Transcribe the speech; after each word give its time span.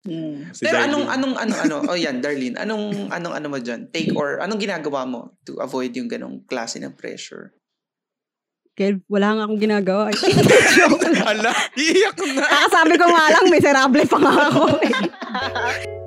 Mm. 0.00 0.56
Si 0.56 0.64
Pero 0.64 0.80
Darlene. 0.80 0.96
anong 0.96 1.06
anong 1.12 1.34
ano 1.36 1.52
ano 1.60 1.76
oh 1.92 1.98
yan 1.98 2.24
Darlene 2.24 2.56
anong 2.56 3.12
anong 3.12 3.34
ano 3.36 3.46
mo 3.52 3.60
diyan 3.60 3.92
take 3.92 4.16
or 4.16 4.40
anong 4.40 4.56
ginagawa 4.56 5.04
mo 5.04 5.36
to 5.44 5.60
avoid 5.60 5.92
yung 5.92 6.08
ganong 6.08 6.40
klase 6.48 6.80
ng 6.80 6.96
pressure 6.96 7.52
Kev, 8.80 9.02
wala 9.12 9.36
nga 9.36 9.44
akong 9.44 9.60
ginagawa. 9.60 10.08
Hala, 11.26 11.52
iiyak 11.76 12.16
na. 12.32 12.48
Kakasabi 12.48 12.96
ko 12.96 13.12
nga 13.12 13.26
lang, 13.28 13.44
miserable 13.52 14.04
pa 14.08 14.18
nga 14.24 14.34
ako. 14.48 14.62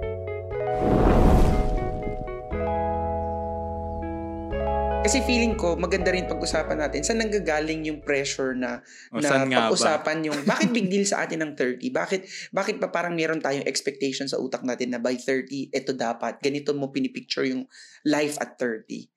Kasi 5.04 5.20
feeling 5.28 5.60
ko, 5.60 5.76
maganda 5.76 6.16
rin 6.16 6.32
pag-usapan 6.32 6.80
natin, 6.80 7.04
saan 7.04 7.20
nanggagaling 7.20 7.84
yung 7.92 8.00
pressure 8.08 8.56
na, 8.56 8.80
o, 9.12 9.20
na 9.20 9.44
pag-usapan 9.44 10.24
ba? 10.24 10.26
yung, 10.32 10.40
bakit 10.48 10.72
big 10.72 10.88
deal 10.88 11.04
sa 11.04 11.28
atin 11.28 11.44
ng 11.44 11.60
30? 11.60 11.92
Bakit, 11.92 12.22
bakit 12.56 12.80
pa 12.80 12.88
parang 12.88 13.12
meron 13.12 13.44
tayong 13.44 13.68
expectation 13.68 14.32
sa 14.32 14.39
utak 14.39 14.64
natin 14.64 14.96
na 14.96 15.04
by 15.04 15.20
30, 15.20 15.76
ito 15.76 15.92
dapat, 15.92 16.39
ganito 16.39 16.71
mo 16.71 16.88
pinipicture 16.88 17.44
yung 17.44 17.68
life 18.08 18.39
at 18.39 18.56
30? 18.56 19.11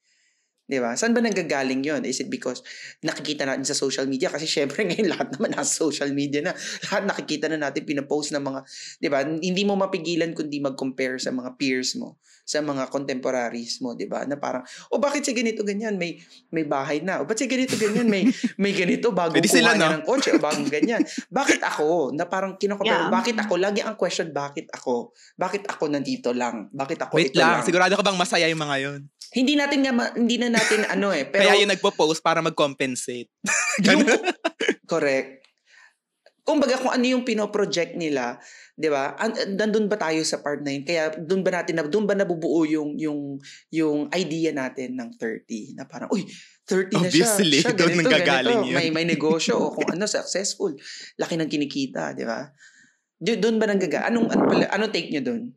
Di 0.66 0.82
ba? 0.82 0.98
Saan 0.98 1.14
ba 1.14 1.22
nanggagaling 1.22 1.78
yon? 1.86 2.02
Is 2.02 2.18
it 2.18 2.26
because 2.26 2.58
nakikita 3.06 3.46
natin 3.46 3.62
sa 3.62 3.78
social 3.78 4.10
media? 4.10 4.26
Kasi 4.26 4.50
syempre 4.50 4.82
ngayon 4.90 5.14
lahat 5.14 5.38
naman 5.38 5.54
nasa 5.54 5.70
social 5.70 6.10
media 6.10 6.42
na. 6.42 6.52
Lahat 6.90 7.06
nakikita 7.06 7.46
na 7.46 7.70
natin, 7.70 7.86
pinapost 7.86 8.34
ng 8.34 8.42
mga, 8.42 8.60
di 8.98 9.08
ba? 9.08 9.22
Hindi 9.22 9.62
mo 9.62 9.78
mapigilan 9.78 10.34
kundi 10.34 10.58
mag-compare 10.58 11.22
sa 11.22 11.30
mga 11.30 11.54
peers 11.54 11.94
mo, 11.94 12.18
sa 12.42 12.58
mga 12.66 12.90
contemporaries 12.90 13.78
mo, 13.78 13.94
di 13.94 14.10
ba? 14.10 14.26
Na 14.26 14.34
parang, 14.42 14.66
oh 14.90 14.98
bakit 14.98 15.22
si 15.22 15.30
ganito 15.30 15.62
ganyan? 15.62 15.94
May 15.94 16.18
may 16.50 16.66
bahay 16.66 16.98
na. 16.98 17.22
O 17.22 17.30
ba't 17.30 17.38
si 17.38 17.46
ganito 17.46 17.78
ganyan? 17.78 18.10
May 18.10 18.26
may 18.62 18.74
ganito 18.74 19.14
bago 19.14 19.38
kuha 19.38 19.46
sila, 19.46 19.78
no? 19.78 19.86
ng 19.86 20.02
kotse 20.02 20.34
o 20.34 20.42
bagong 20.42 20.66
ganyan. 20.66 21.06
Bakit 21.30 21.62
ako? 21.62 22.10
Na 22.10 22.26
parang 22.26 22.58
kinocompare, 22.58 23.06
yeah. 23.06 23.14
bakit 23.14 23.38
ako? 23.38 23.54
Lagi 23.54 23.86
ang 23.86 23.94
question, 23.94 24.34
bakit 24.34 24.66
ako? 24.74 25.14
Bakit 25.38 25.70
ako 25.70 25.94
nandito 25.94 26.34
lang? 26.34 26.74
Bakit 26.74 27.06
ako 27.06 27.14
Wait 27.14 27.30
ito 27.30 27.38
lang, 27.38 27.62
lang? 27.62 27.66
sigurado 27.66 27.94
ka 27.94 28.02
bang 28.02 28.18
masaya 28.18 28.50
yung 28.50 28.58
mga 28.58 28.78
yon? 28.82 29.02
Hindi 29.32 29.58
natin 29.58 29.80
nga, 29.82 29.92
hindi 30.14 30.36
na 30.38 30.52
natin 30.52 30.86
ano 30.94 31.10
eh. 31.10 31.26
Pero, 31.26 31.42
Kaya 31.46 31.58
yung 31.62 31.72
nagpo-post 31.72 32.22
para 32.22 32.38
mag-compensate. 32.44 33.30
yung, 33.86 34.06
correct. 34.86 35.42
Kumbaga 36.46 36.78
kung 36.78 36.94
ano 36.94 37.02
yung 37.02 37.26
pino-project 37.26 37.98
nila, 37.98 38.38
'di 38.78 38.86
ba? 38.86 39.18
Nandun 39.50 39.90
ba 39.90 39.98
tayo 39.98 40.22
sa 40.22 40.38
part 40.38 40.62
9? 40.62 40.86
Kaya 40.86 41.10
doon 41.18 41.42
ba 41.42 41.50
natin 41.58 41.82
doon 41.90 42.06
ba 42.06 42.14
nabubuo 42.14 42.62
yung 42.62 42.94
yung 42.94 43.42
yung 43.74 44.06
idea 44.14 44.54
natin 44.54 44.94
ng 44.94 45.10
30 45.18 45.74
na 45.74 45.90
parang 45.90 46.06
uy, 46.14 46.22
30 46.68 47.02
na 47.02 47.10
Obviously, 47.10 47.50
siya. 47.58 47.72
Siya 47.72 47.74
doon 47.74 47.98
ganito, 47.98 48.00
nanggagaling 48.06 48.58
ganito. 48.62 48.70
yun. 48.70 48.78
May 48.78 48.88
may 48.94 49.06
negosyo 49.08 49.58
o 49.58 49.74
kung 49.74 49.90
ano 49.96 50.06
successful. 50.06 50.70
Laki 51.18 51.34
ng 51.34 51.50
kinikita, 51.50 52.14
'di 52.14 52.22
ba? 52.22 52.46
Doon 53.16 53.56
ba 53.56 53.66
nanggaga? 53.66 54.06
Anong 54.06 54.28
ano 54.28 54.42
pala, 54.46 54.64
anong 54.70 54.92
take 54.92 55.08
niyo 55.10 55.24
doon? 55.24 55.55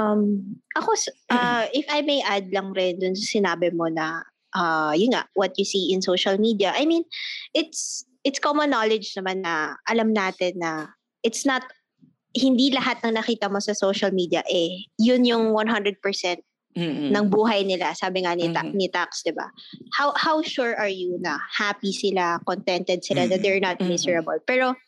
Um, 0.00 0.56
ako, 0.72 0.96
uh, 1.28 1.68
if 1.76 1.84
I 1.92 2.00
may 2.00 2.24
add 2.24 2.48
lang 2.48 2.72
rin 2.72 2.96
dun 2.96 3.12
sinabi 3.12 3.68
mo 3.76 3.92
na, 3.92 4.24
uh, 4.56 4.96
yun 4.96 5.12
nga, 5.12 5.28
what 5.36 5.52
you 5.60 5.68
see 5.68 5.92
in 5.92 6.00
social 6.00 6.40
media. 6.40 6.72
I 6.72 6.88
mean, 6.88 7.04
it's, 7.52 8.08
it's 8.24 8.40
common 8.40 8.72
knowledge 8.72 9.12
naman 9.12 9.44
na 9.44 9.76
alam 9.84 10.16
natin 10.16 10.56
na 10.56 10.88
it's 11.22 11.44
not, 11.44 11.62
hindi 12.32 12.72
lahat 12.72 13.04
ng 13.04 13.18
nakita 13.18 13.52
mo 13.52 13.60
sa 13.60 13.74
social 13.74 14.14
media 14.14 14.40
eh, 14.48 14.86
yun 14.96 15.26
yung 15.26 15.52
100% 15.52 15.98
Mm-mm. 16.78 17.10
ng 17.10 17.24
buhay 17.26 17.66
nila. 17.66 17.90
Sabi 17.98 18.22
nga 18.22 18.38
ni, 18.38 18.46
ta- 18.54 18.70
ni 18.70 18.86
Tax, 18.86 19.26
di 19.26 19.34
ba? 19.34 19.50
How, 19.98 20.14
how 20.14 20.38
sure 20.40 20.78
are 20.78 20.90
you 20.90 21.18
na 21.18 21.36
happy 21.50 21.90
sila, 21.90 22.38
contented 22.46 23.02
sila, 23.02 23.26
mm-hmm. 23.26 23.30
that 23.34 23.42
they're 23.42 23.58
not 23.58 23.82
miserable? 23.82 24.38
Pero, 24.46 24.78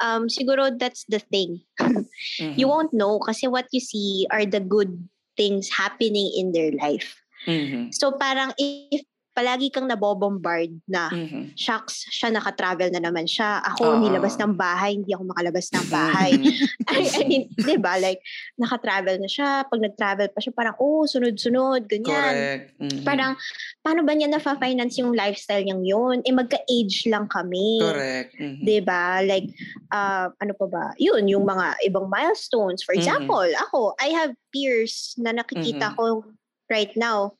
um, 0.00 0.28
siguro 0.28 0.70
that's 0.72 1.04
the 1.08 1.18
thing. 1.18 1.60
mm-hmm. 1.80 2.54
You 2.56 2.68
won't 2.68 2.92
know 2.92 3.18
kasi 3.20 3.48
what 3.48 3.66
you 3.72 3.80
see 3.80 4.26
are 4.30 4.46
the 4.46 4.60
good 4.60 4.92
things 5.36 5.68
happening 5.68 6.32
in 6.36 6.52
their 6.52 6.72
life. 6.72 7.20
Mm-hmm. 7.46 7.92
So 7.92 8.12
parang 8.16 8.52
if 8.58 9.04
palagi 9.36 9.68
kang 9.68 9.84
nabobombard 9.84 10.72
na, 10.88 11.12
mm-hmm. 11.12 11.52
shucks, 11.52 12.08
siya 12.08 12.32
naka-travel 12.32 12.88
na 12.88 13.04
naman 13.04 13.28
siya. 13.28 13.60
Ako, 13.60 13.84
uh-huh. 13.84 14.00
nilabas 14.00 14.40
ng 14.40 14.56
bahay, 14.56 14.96
hindi 14.96 15.12
ako 15.12 15.28
makalabas 15.28 15.68
ng 15.76 15.86
bahay. 15.92 16.32
Mm-hmm. 16.40 16.88
I, 16.96 17.00
I 17.04 17.22
mean, 17.28 17.44
di 17.52 17.76
ba? 17.76 18.00
Like, 18.00 18.24
naka-travel 18.56 19.20
na 19.20 19.28
siya. 19.28 19.68
Pag 19.68 19.84
nag-travel 19.84 20.32
pa 20.32 20.40
siya, 20.40 20.56
parang, 20.56 20.80
oh, 20.80 21.04
sunod-sunod, 21.04 21.84
ganyan. 21.84 22.32
Correct. 22.32 22.66
Mm-hmm. 22.80 23.04
Parang, 23.04 23.36
paano 23.84 24.00
ba 24.08 24.16
niya 24.16 24.32
na-finance 24.32 25.04
yung 25.04 25.12
lifestyle 25.12 25.68
niyang 25.68 25.84
yun? 25.84 26.16
Eh, 26.24 26.32
magka-age 26.32 27.04
lang 27.12 27.28
kami. 27.28 27.84
Correct. 27.84 28.32
Mm-hmm. 28.40 28.64
Di 28.64 28.78
ba? 28.80 29.20
Like, 29.20 29.52
uh, 29.92 30.32
ano 30.32 30.52
pa 30.56 30.66
ba? 30.72 30.84
Yun, 30.96 31.28
yung 31.28 31.44
mga 31.44 31.76
ibang 31.84 32.08
milestones. 32.08 32.80
For 32.80 32.96
example, 32.96 33.44
mm-hmm. 33.44 33.64
ako, 33.68 33.92
I 34.00 34.16
have 34.16 34.32
peers 34.48 35.12
na 35.20 35.36
nakikita 35.36 35.92
mm-hmm. 35.92 36.00
ko 36.00 36.24
right 36.72 36.96
now 36.96 37.36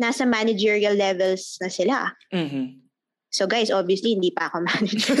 nasa 0.00 0.24
managerial 0.24 0.96
levels 0.96 1.60
na 1.60 1.68
sila. 1.68 1.96
Mm-hmm. 2.32 2.82
So 3.32 3.48
guys, 3.48 3.72
obviously, 3.72 4.12
hindi 4.12 4.28
pa 4.28 4.52
ako 4.52 4.60
manager. 4.68 5.16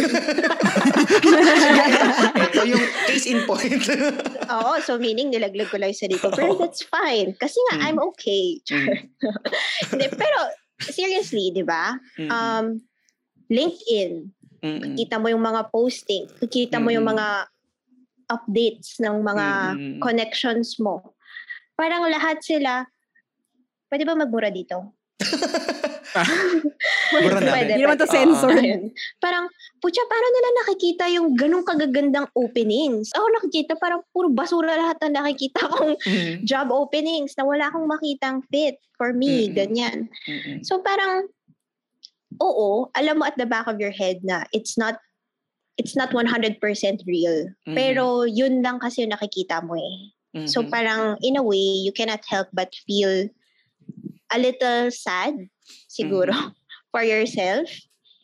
Ito 2.36 2.60
yung 2.72 2.84
case 3.08 3.24
in 3.24 3.40
point. 3.48 3.80
Oo, 4.52 4.72
so 4.84 5.00
meaning 5.00 5.32
nilaglag 5.32 5.72
ko 5.72 5.80
lang 5.80 5.96
sa 5.96 6.04
dito. 6.04 6.28
Pero 6.28 6.60
that's 6.60 6.84
fine. 6.84 7.32
Kasi 7.40 7.56
nga, 7.72 7.80
mm. 7.80 7.84
I'm 7.88 7.98
okay. 8.12 8.60
Mm. 8.68 9.08
pero, 10.20 10.38
seriously, 10.84 11.56
di 11.56 11.64
ba? 11.64 11.96
Mm. 12.20 12.28
Um, 12.28 12.66
LinkedIn, 13.48 14.28
mm 14.60 14.94
kita 14.94 15.18
mo 15.18 15.26
yung 15.26 15.42
mga 15.42 15.72
posting, 15.74 16.28
kita 16.46 16.78
mo 16.78 16.92
yung 16.92 17.08
mga 17.08 17.48
updates 18.28 19.00
ng 19.00 19.24
mga 19.24 19.46
mm 19.72 19.92
connections 20.04 20.76
mo. 20.76 21.16
Parang 21.80 22.04
lahat 22.12 22.44
sila, 22.44 22.91
Pwede 23.92 24.08
ba 24.08 24.16
magmura 24.16 24.48
dito? 24.48 24.96
Mura 27.12 27.40
na. 27.40 27.52
Pwede. 27.52 27.72
Hindi 27.76 27.84
naman 27.84 27.98
to 28.00 28.08
sensor. 28.08 28.52
Uh, 28.52 28.88
parang, 29.20 29.48
putya, 29.80 30.04
paano 30.08 30.26
nila 30.28 30.48
nakikita 30.64 31.04
yung 31.12 31.28
ganong 31.36 31.66
kagagandang 31.66 32.28
openings? 32.36 33.12
Ako 33.16 33.26
nakikita, 33.40 33.76
parang 33.76 34.04
puro 34.12 34.28
basura 34.32 34.76
lahat 34.76 34.96
na 35.04 35.22
nakikita 35.22 35.68
kong 35.72 35.96
mm-hmm. 35.96 36.44
job 36.44 36.68
openings 36.72 37.36
na 37.36 37.44
wala 37.44 37.68
akong 37.68 37.88
makitang 37.88 38.44
fit 38.48 38.80
for 38.96 39.12
me, 39.12 39.48
mm-hmm. 39.48 39.56
ganyan. 39.56 39.98
Mm-hmm. 40.28 40.64
So 40.64 40.80
parang, 40.80 41.28
oo, 42.40 42.88
alam 42.96 43.20
mo 43.20 43.24
at 43.28 43.36
the 43.36 43.48
back 43.48 43.68
of 43.68 43.80
your 43.80 43.92
head 43.92 44.24
na 44.24 44.44
it's 44.56 44.76
not 44.80 44.96
it's 45.80 45.96
not 45.96 46.12
100% 46.12 46.60
real. 47.08 47.48
Mm-hmm. 47.48 47.76
Pero 47.76 48.28
yun 48.28 48.60
lang 48.60 48.76
kasi 48.76 49.04
yung 49.04 49.16
nakikita 49.16 49.64
mo 49.64 49.76
eh. 49.76 50.12
Mm-hmm. 50.32 50.48
So 50.48 50.64
parang 50.68 51.20
in 51.24 51.36
a 51.36 51.44
way, 51.44 51.80
you 51.80 51.92
cannot 51.92 52.24
help 52.28 52.48
but 52.52 52.72
feel 52.88 53.28
a 54.32 54.38
little 54.40 54.88
sad 54.90 55.36
siguro 55.86 56.32
mm-hmm. 56.32 56.56
for 56.92 57.04
yourself. 57.04 57.68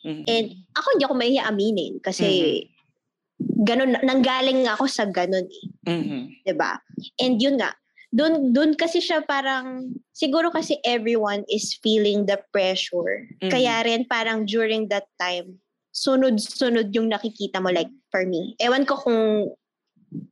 Mm-hmm. 0.03 0.25
And 0.27 0.45
ako 0.75 0.87
hindi 0.95 1.05
ako 1.05 1.15
mahiya 1.15 1.43
aminin 1.47 1.93
kasi 2.01 2.27
mm-hmm. 2.65 3.63
ganun 3.63 3.93
nanggaling 4.03 4.65
ako 4.67 4.89
sa 4.89 5.05
ganun 5.07 5.47
eh. 5.47 5.65
Mm-hmm. 5.87 6.23
'Di 6.45 6.53
ba? 6.55 6.79
And 7.21 7.39
yun 7.39 7.61
nga, 7.61 7.75
doon 8.09 8.55
doon 8.55 8.73
kasi 8.73 9.03
siya 9.03 9.21
parang 9.27 9.93
siguro 10.15 10.49
kasi 10.49 10.81
everyone 10.87 11.45
is 11.51 11.77
feeling 11.83 12.25
the 12.25 12.39
pressure. 12.49 13.27
Mm-hmm. 13.39 13.51
Kaya 13.51 13.85
rin 13.85 14.07
parang 14.09 14.47
during 14.49 14.89
that 14.89 15.07
time 15.19 15.59
sunod-sunod 15.89 16.93
yung 16.95 17.11
nakikita 17.11 17.59
mo 17.59 17.73
like 17.73 17.91
for 18.13 18.23
me. 18.23 18.55
Ewan 18.61 18.85
ko 18.85 18.95
kung 18.95 19.51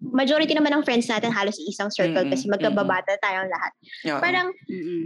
majority 0.01 0.53
naman 0.53 0.73
ng 0.73 0.83
friends 0.85 1.09
natin 1.09 1.29
halos 1.29 1.57
isang 1.61 1.93
circle 1.93 2.25
mm-hmm. 2.25 2.33
kasi 2.33 2.49
magkababata 2.49 3.17
tayong 3.21 3.49
lahat. 3.49 3.71
Yeah. 4.01 4.19
Parang 4.21 4.47
mm-hmm. 4.65 5.03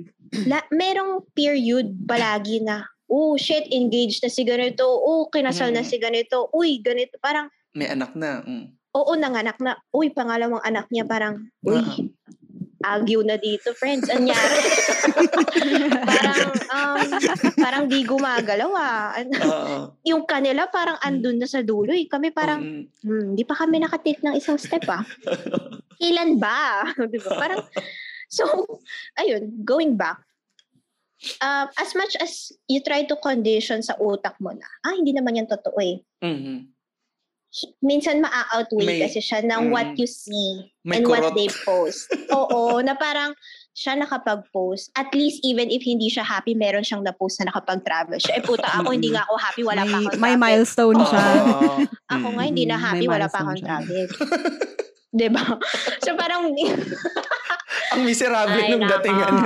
la, 0.48 0.64
merong 0.72 1.28
period 1.36 1.92
palagi 2.08 2.64
na 2.64 2.88
oh 3.12 3.36
shit 3.36 3.68
engaged 3.72 4.24
na 4.24 4.32
si 4.32 4.48
ganito, 4.48 4.88
oh 4.88 5.28
kinasal 5.28 5.72
mm-hmm. 5.72 5.84
na 5.84 5.88
si 5.88 5.98
ganito, 6.00 6.48
uy 6.56 6.80
ganito, 6.80 7.20
parang 7.20 7.52
may 7.76 7.88
anak 7.88 8.12
na. 8.16 8.44
Mm. 8.44 8.76
Oo, 8.92 9.16
nanganak 9.16 9.56
na. 9.64 9.80
Uy, 9.96 10.12
pangalawang 10.12 10.60
anak 10.68 10.92
niya 10.92 11.08
parang, 11.08 11.48
uy, 11.64 11.80
uh-huh 11.80 12.11
agyo 12.84 13.22
na 13.22 13.38
dito, 13.38 13.72
friends. 13.78 14.10
Anyari. 14.12 14.60
parang, 16.12 16.50
um, 16.70 17.08
parang 17.58 17.84
di 17.88 18.02
gumagalaw 18.04 18.72
ah. 18.76 19.18
Uh-huh. 19.18 19.82
Yung 20.06 20.26
kanila 20.26 20.68
parang 20.68 20.98
andun 21.02 21.40
na 21.40 21.48
sa 21.48 21.62
dulo 21.62 21.94
eh. 21.94 22.06
Kami 22.10 22.34
parang, 22.34 22.62
uh-huh. 22.62 23.08
hmm, 23.08 23.38
di 23.38 23.44
pa 23.46 23.56
kami 23.56 23.82
nakatake 23.82 24.22
ng 24.26 24.36
isang 24.36 24.58
step 24.60 24.86
ah. 24.90 25.06
Kailan 26.02 26.42
ba? 26.42 26.86
di 27.14 27.20
ba? 27.22 27.32
Parang, 27.38 27.62
so, 28.28 28.44
ayun, 29.18 29.52
going 29.62 29.96
back, 29.96 30.20
uh, 31.40 31.70
as 31.78 31.94
much 31.94 32.18
as 32.18 32.52
you 32.66 32.82
try 32.82 33.06
to 33.06 33.16
condition 33.22 33.86
sa 33.86 33.96
utak 34.02 34.36
mo 34.42 34.52
na, 34.52 34.68
ah, 34.84 34.98
hindi 34.98 35.14
naman 35.14 35.38
yan 35.38 35.48
totoo 35.48 35.78
eh. 35.80 36.02
Mm-hmm 36.22 36.81
minsan 37.84 38.24
maa-outweigh 38.24 38.88
may, 38.88 39.02
kasi 39.04 39.20
siya 39.20 39.44
ng 39.44 39.68
mm, 39.68 39.72
what 39.76 39.92
you 40.00 40.08
see 40.08 40.72
and 40.88 41.04
kurot. 41.04 41.28
what 41.28 41.36
they 41.36 41.52
post. 41.68 42.08
Oo, 42.40 42.80
na 42.80 42.96
parang 42.96 43.36
siya 43.76 44.00
nakapag-post. 44.00 44.92
At 44.96 45.12
least 45.12 45.44
even 45.44 45.68
if 45.68 45.84
hindi 45.84 46.08
siya 46.08 46.24
happy, 46.24 46.56
meron 46.56 46.84
siyang 46.84 47.04
na-post 47.04 47.44
na 47.44 47.52
nakapag-travel 47.52 48.20
siya. 48.20 48.40
Eh 48.40 48.44
puta, 48.44 48.68
ako 48.68 48.96
hindi 48.96 49.12
nga 49.12 49.28
ako 49.28 49.36
happy, 49.36 49.62
wala 49.68 49.84
may, 49.84 49.92
pa 49.92 49.98
akong 50.00 50.20
May 50.20 50.36
milestone 50.40 51.00
siya. 51.04 51.24
ako 52.16 52.28
nga 52.40 52.44
hindi 52.48 52.64
na 52.64 52.78
happy, 52.80 53.06
wala 53.12 53.28
pa 53.28 53.38
akong 53.44 53.60
travel. 53.64 54.06
'Di 55.12 55.28
ba? 55.28 55.44
So 56.00 56.16
parang 56.16 56.56
Ang 57.92 58.08
miserable 58.08 58.56
Ay, 58.56 58.72
nung 58.72 58.88
nako. 58.88 59.04
dating 59.04 59.20
ano. 59.20 59.40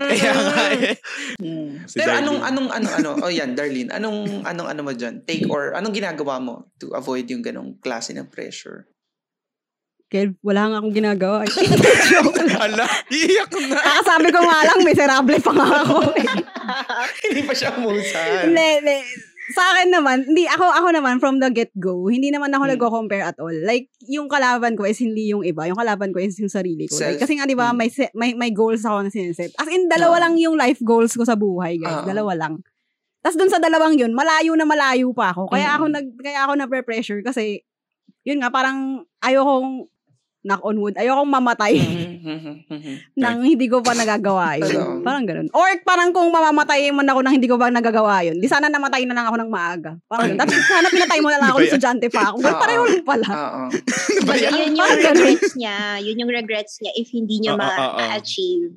Kaya 0.00 0.32
nga 0.32 0.64
eh. 0.72 0.96
Si 1.92 2.00
Pero 2.00 2.16
Darlene. 2.16 2.24
anong 2.24 2.40
anong 2.40 2.68
ano 2.72 2.86
ano 2.88 3.10
oh 3.28 3.28
yan 3.28 3.52
Darlene 3.52 3.92
anong 3.92 4.48
anong 4.48 4.68
ano 4.72 4.80
mo 4.80 4.96
diyan 4.96 5.28
take 5.28 5.44
or 5.52 5.76
anong 5.76 5.92
ginagawa 5.92 6.40
mo 6.40 6.72
to 6.80 6.88
avoid 6.96 7.28
yung 7.28 7.44
ganong 7.44 7.76
klase 7.84 8.16
ng 8.16 8.32
pressure 8.32 8.88
Kev, 10.12 10.36
wala 10.44 10.68
nga 10.68 10.76
akong 10.76 10.92
ginagawa. 10.92 11.40
Joke 12.12 12.36
lang. 12.44 12.60
Ala, 12.76 12.84
iiyak 13.08 13.48
na. 13.64 13.80
Kakasabi 13.80 14.28
ko 14.28 14.44
nga 14.44 14.60
lang, 14.68 14.84
miserable 14.84 15.40
pa 15.40 15.52
nga 15.56 15.68
ako. 15.88 15.96
hindi 17.32 17.40
pa 17.48 17.54
siya 17.56 17.72
umusan 17.80 18.52
Hindi, 18.52 18.66
hindi. 18.76 18.98
Sa 19.50 19.62
akin 19.74 19.90
naman, 19.90 20.22
hindi, 20.22 20.46
ako, 20.46 20.62
ako 20.70 20.88
naman, 20.94 21.18
from 21.18 21.42
the 21.42 21.50
get-go, 21.50 22.06
hindi 22.06 22.30
naman 22.30 22.54
ako 22.54 22.62
Hmm. 22.62 22.72
nagko-compare 22.78 23.24
at 23.26 23.36
all. 23.42 23.52
Like, 23.66 23.90
yung 24.06 24.30
kalaban 24.30 24.78
ko 24.78 24.86
is 24.86 25.02
hindi 25.02 25.34
yung 25.34 25.42
iba. 25.42 25.66
Yung 25.66 25.74
kalaban 25.74 26.14
ko 26.14 26.22
is 26.22 26.38
yung 26.38 26.48
sarili 26.48 26.86
ko. 26.86 26.94
Like, 26.94 27.18
Self. 27.18 27.22
kasi 27.26 27.42
nga, 27.42 27.50
di 27.50 27.58
ba, 27.58 27.74
Hmm. 27.74 27.82
may, 27.82 27.90
set, 27.90 28.14
may, 28.14 28.38
may 28.38 28.54
goals 28.54 28.86
ako 28.86 29.02
na 29.02 29.10
siniset. 29.10 29.50
As 29.58 29.66
in, 29.66 29.90
dalawa 29.90 30.14
Oo. 30.16 30.22
lang 30.22 30.34
yung 30.38 30.54
life 30.54 30.78
goals 30.86 31.18
ko 31.18 31.26
sa 31.26 31.34
buhay, 31.34 31.74
guys. 31.82 32.06
Oo. 32.06 32.08
Dalawa 32.08 32.32
lang. 32.38 32.54
Tapos 33.22 33.38
dun 33.38 33.50
sa 33.50 33.62
dalawang 33.62 33.98
yun, 33.98 34.14
malayo 34.14 34.54
na 34.54 34.66
malayo 34.66 35.10
pa 35.14 35.30
ako. 35.30 35.46
Kaya 35.46 35.70
Mm. 35.70 35.76
ako 35.78 35.84
nag 35.94 36.06
kaya 36.18 36.38
ako 36.42 36.52
na 36.58 36.66
pressure 36.66 37.22
kasi 37.22 37.62
yun 38.26 38.42
nga 38.42 38.50
parang 38.50 39.06
ayokong 39.22 39.86
knock 40.42 40.62
on 40.62 40.76
wood, 40.76 40.94
ayokong 40.94 41.30
mamatay 41.30 41.78
Mhm. 42.22 42.54
nang 43.22 43.42
hindi 43.42 43.66
ko 43.66 43.78
pa 43.78 43.94
nagagawa 43.94 44.58
yun. 44.58 45.02
Parang 45.02 45.22
ganun. 45.22 45.46
Or 45.50 45.66
parang 45.82 46.10
kung 46.10 46.28
mamamatay 46.28 46.90
man 46.90 47.06
ako 47.06 47.22
nang 47.22 47.34
hindi 47.34 47.46
ko 47.46 47.54
pa 47.54 47.70
nagagawa 47.70 48.26
yun, 48.26 48.38
di 48.38 48.46
sana 48.46 48.66
namatay 48.66 49.06
na 49.06 49.14
lang 49.14 49.26
ako 49.26 49.38
ng 49.38 49.50
maaga. 49.50 49.94
Parang 50.06 50.34
ganun. 50.34 50.40
Tapos 50.42 50.58
sana 50.64 50.86
pinatay 50.86 51.18
mo 51.18 51.30
na 51.30 51.38
lang 51.38 51.48
ako 51.50 51.58
ng 51.58 51.62
yan? 51.62 51.70
estudyante 51.70 52.06
pa 52.08 52.22
ako. 52.28 52.36
Oo. 52.38 52.58
pareho 52.58 52.82
lang 52.84 53.06
pala. 53.06 53.28
Oo. 53.28 53.62
Yun 54.52 54.74
yung 54.74 54.90
regrets 54.92 55.54
niya. 55.54 55.78
Yun 55.98 56.20
yung 56.22 56.32
regrets 56.32 56.74
niya 56.78 56.92
if 56.94 57.08
hindi 57.10 57.38
niya 57.38 57.54
ma-achieve. 57.54 58.74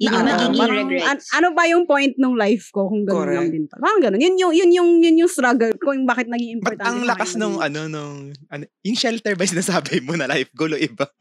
Yun 0.00 0.08
yung 0.08 0.16
ano, 0.16 0.30
magiging 0.32 0.56
Parang, 0.56 0.78
regrets. 0.80 1.06
an- 1.06 1.28
ano 1.36 1.48
ba 1.52 1.62
yung 1.68 1.84
point 1.84 2.14
ng 2.16 2.32
life 2.32 2.72
ko 2.72 2.88
kung 2.88 3.04
ganun 3.04 3.20
Correct. 3.20 3.36
lang 3.36 3.50
din 3.52 3.64
pala. 3.68 3.80
Parang 3.84 4.00
ganun. 4.00 4.20
Yun 4.24 4.34
yung, 4.40 4.52
yun 4.56 4.70
yung, 4.72 4.90
yun 5.04 5.16
yung 5.20 5.28
struggle 5.28 5.76
ko 5.76 5.92
yung 5.92 6.08
bakit 6.08 6.24
naging 6.26 6.56
importante 6.56 6.88
ang 6.88 7.04
sa 7.04 7.10
lakas 7.12 7.36
nung 7.36 7.60
ano 7.60 7.84
nung 7.84 8.32
ano, 8.48 8.64
yung 8.80 8.96
shelter 8.96 9.36
ba 9.36 9.44
sinasabi 9.44 10.00
mo 10.00 10.16
na 10.16 10.24
life 10.24 10.48
goal 10.56 10.72
o 10.72 10.80
iba? 10.80 11.04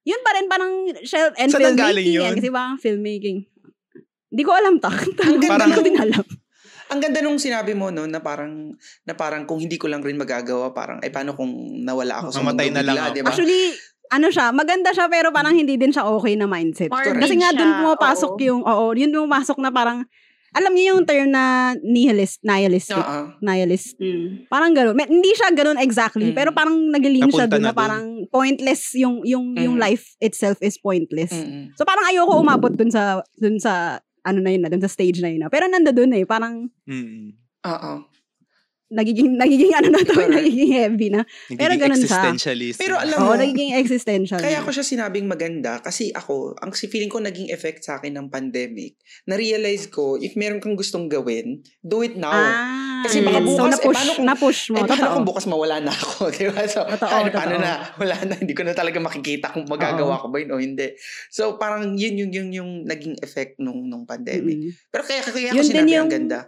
Yun 0.00 0.18
pa 0.24 0.30
rin 0.32 0.48
parang 0.48 0.72
shelf 1.04 1.36
and 1.36 1.52
Saan 1.52 1.76
filmmaking 1.76 2.10
yun? 2.10 2.24
yan. 2.24 2.34
Kasi 2.34 2.48
parang 2.50 2.80
filmmaking. 2.80 3.38
Hindi 4.32 4.42
ko 4.42 4.50
alam 4.50 4.74
tak. 4.82 4.96
ganda 5.14 5.46
Parang 5.46 5.70
ko 5.70 5.82
din 5.84 5.94
alam. 5.94 6.24
Ang 6.90 6.98
ganda 6.98 7.22
nung 7.22 7.38
sinabi 7.38 7.70
mo 7.70 7.94
no 7.94 8.02
na 8.02 8.18
parang 8.18 8.74
na 9.06 9.14
parang 9.14 9.46
kung 9.46 9.62
hindi 9.62 9.78
ko 9.78 9.86
lang 9.86 10.02
rin 10.02 10.18
magagawa 10.18 10.74
parang 10.74 10.98
ay 10.98 11.14
paano 11.14 11.38
kung 11.38 11.52
nawala 11.86 12.18
ako 12.18 12.34
sa 12.34 12.42
Mamatay 12.42 12.66
mundo 12.66 12.74
na 12.74 12.82
lang 12.82 12.96
bigla, 12.96 13.06
ako. 13.06 13.14
di 13.14 13.22
ba? 13.22 13.28
Actually, 13.30 13.62
ano 14.10 14.26
siya, 14.28 14.50
maganda 14.50 14.90
siya 14.90 15.06
pero 15.06 15.30
parang 15.30 15.54
hindi 15.54 15.78
din 15.78 15.94
siya 15.94 16.02
okay 16.04 16.34
na 16.34 16.44
mindset. 16.44 16.90
Morbid 16.90 17.22
Kasi 17.22 17.34
nga 17.38 17.54
dun 17.54 17.70
pumapasok 17.78 18.32
oo. 18.34 18.42
yung, 18.42 18.62
oo, 18.62 18.90
yun 18.92 19.10
pumapasok 19.10 19.58
na 19.62 19.70
parang, 19.70 20.02
alam 20.50 20.74
niyo 20.74 20.98
yung 20.98 21.06
term 21.06 21.30
na 21.30 21.72
nihilist, 21.78 22.42
nihilistic, 22.42 22.98
Oo. 22.98 23.38
nihilist. 23.38 23.94
Mm. 24.02 24.50
Parang 24.50 24.74
gano'n. 24.74 24.98
May- 24.98 25.06
Hindi 25.06 25.30
siya 25.30 25.54
gano'n 25.54 25.78
exactly, 25.78 26.34
Mm. 26.34 26.34
pero 26.34 26.50
parang 26.50 26.74
nagiling 26.90 27.30
siya 27.30 27.46
dun 27.46 27.62
na 27.62 27.70
na 27.70 27.78
parang 27.78 28.26
pointless 28.34 28.98
yung 28.98 29.22
yung 29.22 29.54
yung 29.54 29.78
Mm. 29.78 29.82
life 29.86 30.18
itself 30.18 30.58
is 30.58 30.74
pointless. 30.74 31.30
Mm-mm. 31.30 31.70
So 31.78 31.86
parang 31.86 32.02
ayoko 32.10 32.34
umabot 32.34 32.74
dun 32.74 32.90
sa 32.90 33.22
dun 33.38 33.62
sa 33.62 34.02
ano 34.26 34.42
na 34.42 34.50
yun 34.50 34.66
na, 34.66 34.68
dun 34.68 34.82
sa 34.82 34.90
stage 34.90 35.22
na 35.22 35.30
yun 35.30 35.46
na. 35.46 35.48
Pero 35.48 35.70
nando 35.70 35.94
dun 35.94 36.10
eh, 36.12 36.26
parang 36.26 36.66
Mm. 36.82 37.30
Oo. 37.70 37.92
Nagiging, 38.90 39.34
nagiging 39.34 39.70
ano 39.72 39.88
na 39.88 40.00
to, 40.00 40.12
Correct. 40.12 40.34
nagiging 40.34 40.72
heavy 40.72 41.08
na. 41.08 41.22
Pero 41.48 41.70
Nagiging 41.70 41.80
ganun 41.80 41.96
siya. 41.96 42.10
existentialist. 42.10 42.76
Pero 42.76 42.94
alam 42.96 43.18
mo, 43.20 43.32
nagiging 43.32 43.72
existential. 43.72 44.36
Kaya 44.36 44.58
na. 44.58 44.66
ko 44.66 44.70
siya 44.70 44.82
sinabing 44.82 45.24
maganda 45.24 45.78
kasi 45.78 46.10
ako, 46.10 46.54
ang 46.56 46.70
si 46.72 46.86
feeling 46.86 47.06
ko 47.06 47.18
naging 47.18 47.48
effect 47.48 47.80
sa 47.80 47.96
akin 47.96 48.12
ng 48.12 48.26
pandemic, 48.26 48.98
na-realize 49.24 49.86
ko, 49.86 50.14
if 50.16 50.34
meron 50.34 50.58
kang 50.58 50.74
gustong 50.74 51.06
gawin, 51.06 51.62
do 51.78 52.02
it 52.02 52.14
now. 52.14 52.28
Ah, 52.28 53.02
Kasi 53.02 53.22
baka 53.22 53.38
so 53.38 53.46
bukas, 53.46 53.56
eh, 53.56 53.70
na-push, 53.70 53.94
paano 53.94 54.12
kung- 54.12 54.26
na-push 54.26 54.60
mo. 54.66 54.74
eh, 54.74 54.82
paano 54.82 54.90
totoo. 54.98 55.14
kung 55.14 55.26
bukas 55.26 55.44
mawala 55.46 55.76
na 55.78 55.92
ako, 55.92 56.20
di 56.34 56.44
ba? 56.46 56.62
So, 56.66 56.82
Totoo, 56.82 57.06
paano, 57.06 57.28
paano 57.30 57.54
totoo. 57.54 57.64
na? 57.64 57.72
Wala 57.96 58.16
na, 58.24 58.34
hindi 58.36 58.52
ko 58.52 58.62
na 58.62 58.74
talaga 58.74 58.98
makikita 58.98 59.46
kung 59.50 59.64
magagawa 59.64 60.18
ko 60.18 60.28
ba 60.28 60.36
yun 60.36 60.50
o 60.50 60.58
hindi. 60.58 60.92
So, 61.30 61.56
parang 61.56 61.94
yun 61.94 62.18
yung, 62.18 62.30
yung, 62.30 62.48
yung 62.52 62.70
naging 62.84 63.16
effect 63.20 63.56
nung, 63.56 63.86
nung 63.86 64.02
pandemic. 64.02 64.58
Mm-mm. 64.58 64.72
Pero 64.88 65.02
kaya, 65.02 65.22
kaya 65.22 65.48
Yun 65.50 65.56
ko 65.56 65.64
sinabi 65.64 65.88
yung- 65.90 66.02
ang 66.02 66.12
ganda. 66.12 66.40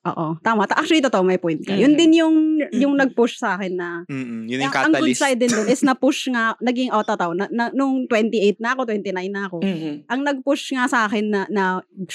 Oo, 0.00 0.32
tama. 0.40 0.64
Ta- 0.64 0.80
Actually, 0.80 1.04
totoo, 1.04 1.20
may 1.20 1.36
point 1.36 1.60
ka. 1.60 1.76
Mhm. 1.76 1.80
Yun 1.84 1.92
din 1.92 2.12
yung, 2.16 2.36
yung 2.72 2.94
Mhm. 2.96 3.00
nag-push 3.04 3.36
sa 3.36 3.60
akin 3.60 3.76
na, 3.76 3.88
Mm-mm. 4.08 4.48
Yun 4.48 4.64
yung 4.64 4.72
ang, 4.72 4.88
ang 4.88 4.96
good 4.96 5.12
catalyst. 5.12 5.20
side 5.20 5.36
din 5.36 5.52
dun 5.52 5.68
is 5.68 5.84
na-push 5.92 6.32
nga, 6.32 6.56
naging 6.56 6.88
out 6.88 7.04
tao, 7.04 7.36
na, 7.36 7.52
na, 7.52 7.68
nung 7.70 8.08
28 8.08 8.56
na 8.58 8.72
ako, 8.72 8.88
29 8.88 9.28
na 9.28 9.44
ako, 9.44 9.60
Mhm. 9.60 10.08
ang 10.08 10.20
nag-push 10.24 10.72
nga 10.72 10.88
sa 10.88 11.04
akin 11.04 11.24
na, 11.28 11.40
na 11.52 11.64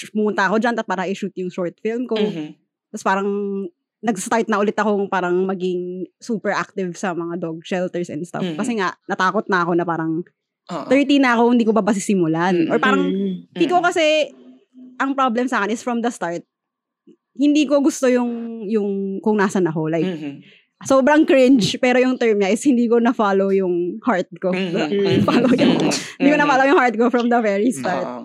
pumunta 0.09 0.49
ako 0.49 0.57
dyan 0.57 0.73
at 0.73 0.81
para 0.83 1.05
i-shoot 1.05 1.33
yung 1.37 1.53
short 1.53 1.77
film 1.77 2.09
ko. 2.09 2.17
Mhm. 2.17 2.57
Tapos 2.89 3.05
parang, 3.05 3.29
nag-start 4.01 4.45
na 4.47 4.57
ulit 4.57 4.73
akong 4.73 5.05
parang 5.05 5.45
maging 5.45 6.05
super 6.17 6.53
active 6.53 6.93
sa 6.93 7.13
mga 7.13 7.37
dog 7.39 7.61
shelters 7.61 8.09
and 8.09 8.21
stuff. 8.21 8.41
Mhm. 8.41 8.57
Kasi 8.57 8.77
nga, 8.77 8.97
natakot 9.05 9.45
na 9.45 9.61
ako 9.61 9.71
na 9.73 9.85
parang, 9.85 10.25
Oo. 10.73 10.85
30 10.89 11.21
na 11.21 11.37
ako, 11.37 11.53
hindi 11.53 11.65
ko 11.65 11.73
ba 11.73 11.85
sisimulan? 11.91 12.65
Mhm. 12.65 12.69
Or 12.69 12.77
parang, 12.77 13.05
Mm. 13.05 13.45
Hindi 13.53 13.65
ko 13.67 13.77
Mm. 13.77 13.85
kasi, 13.85 14.05
ang 14.97 15.13
problem 15.13 15.45
sa 15.45 15.61
akin 15.61 15.69
is 15.69 15.81
from 15.81 16.01
the 16.01 16.09
start, 16.09 16.41
hindi 17.35 17.67
ko 17.67 17.83
gusto 17.83 18.07
yung, 18.07 18.63
yung 18.65 19.19
kung 19.19 19.37
nasan 19.37 19.67
ako. 19.67 19.91
Like, 19.91 20.07
Mhm. 20.07 20.41
sobrang 20.83 21.23
cringe, 21.23 21.75
pero 21.79 21.99
yung 21.99 22.15
term 22.15 22.39
niya 22.39 22.51
is 22.51 22.63
hindi 22.63 22.87
ko 22.87 22.99
na-follow 22.99 23.51
yung 23.51 23.99
heart 24.03 24.27
ko. 24.39 24.51
Mhm. 24.51 24.71
follow 25.27 25.51
yung, 25.51 25.75
Mhm. 25.79 25.91
hindi 26.19 26.29
ko 26.31 26.37
na-follow 26.39 26.65
yung 26.67 26.79
heart 26.79 26.95
ko 26.95 27.05
from 27.09 27.27
the 27.27 27.39
very 27.39 27.71
start. 27.71 28.03
Oo. 28.03 28.23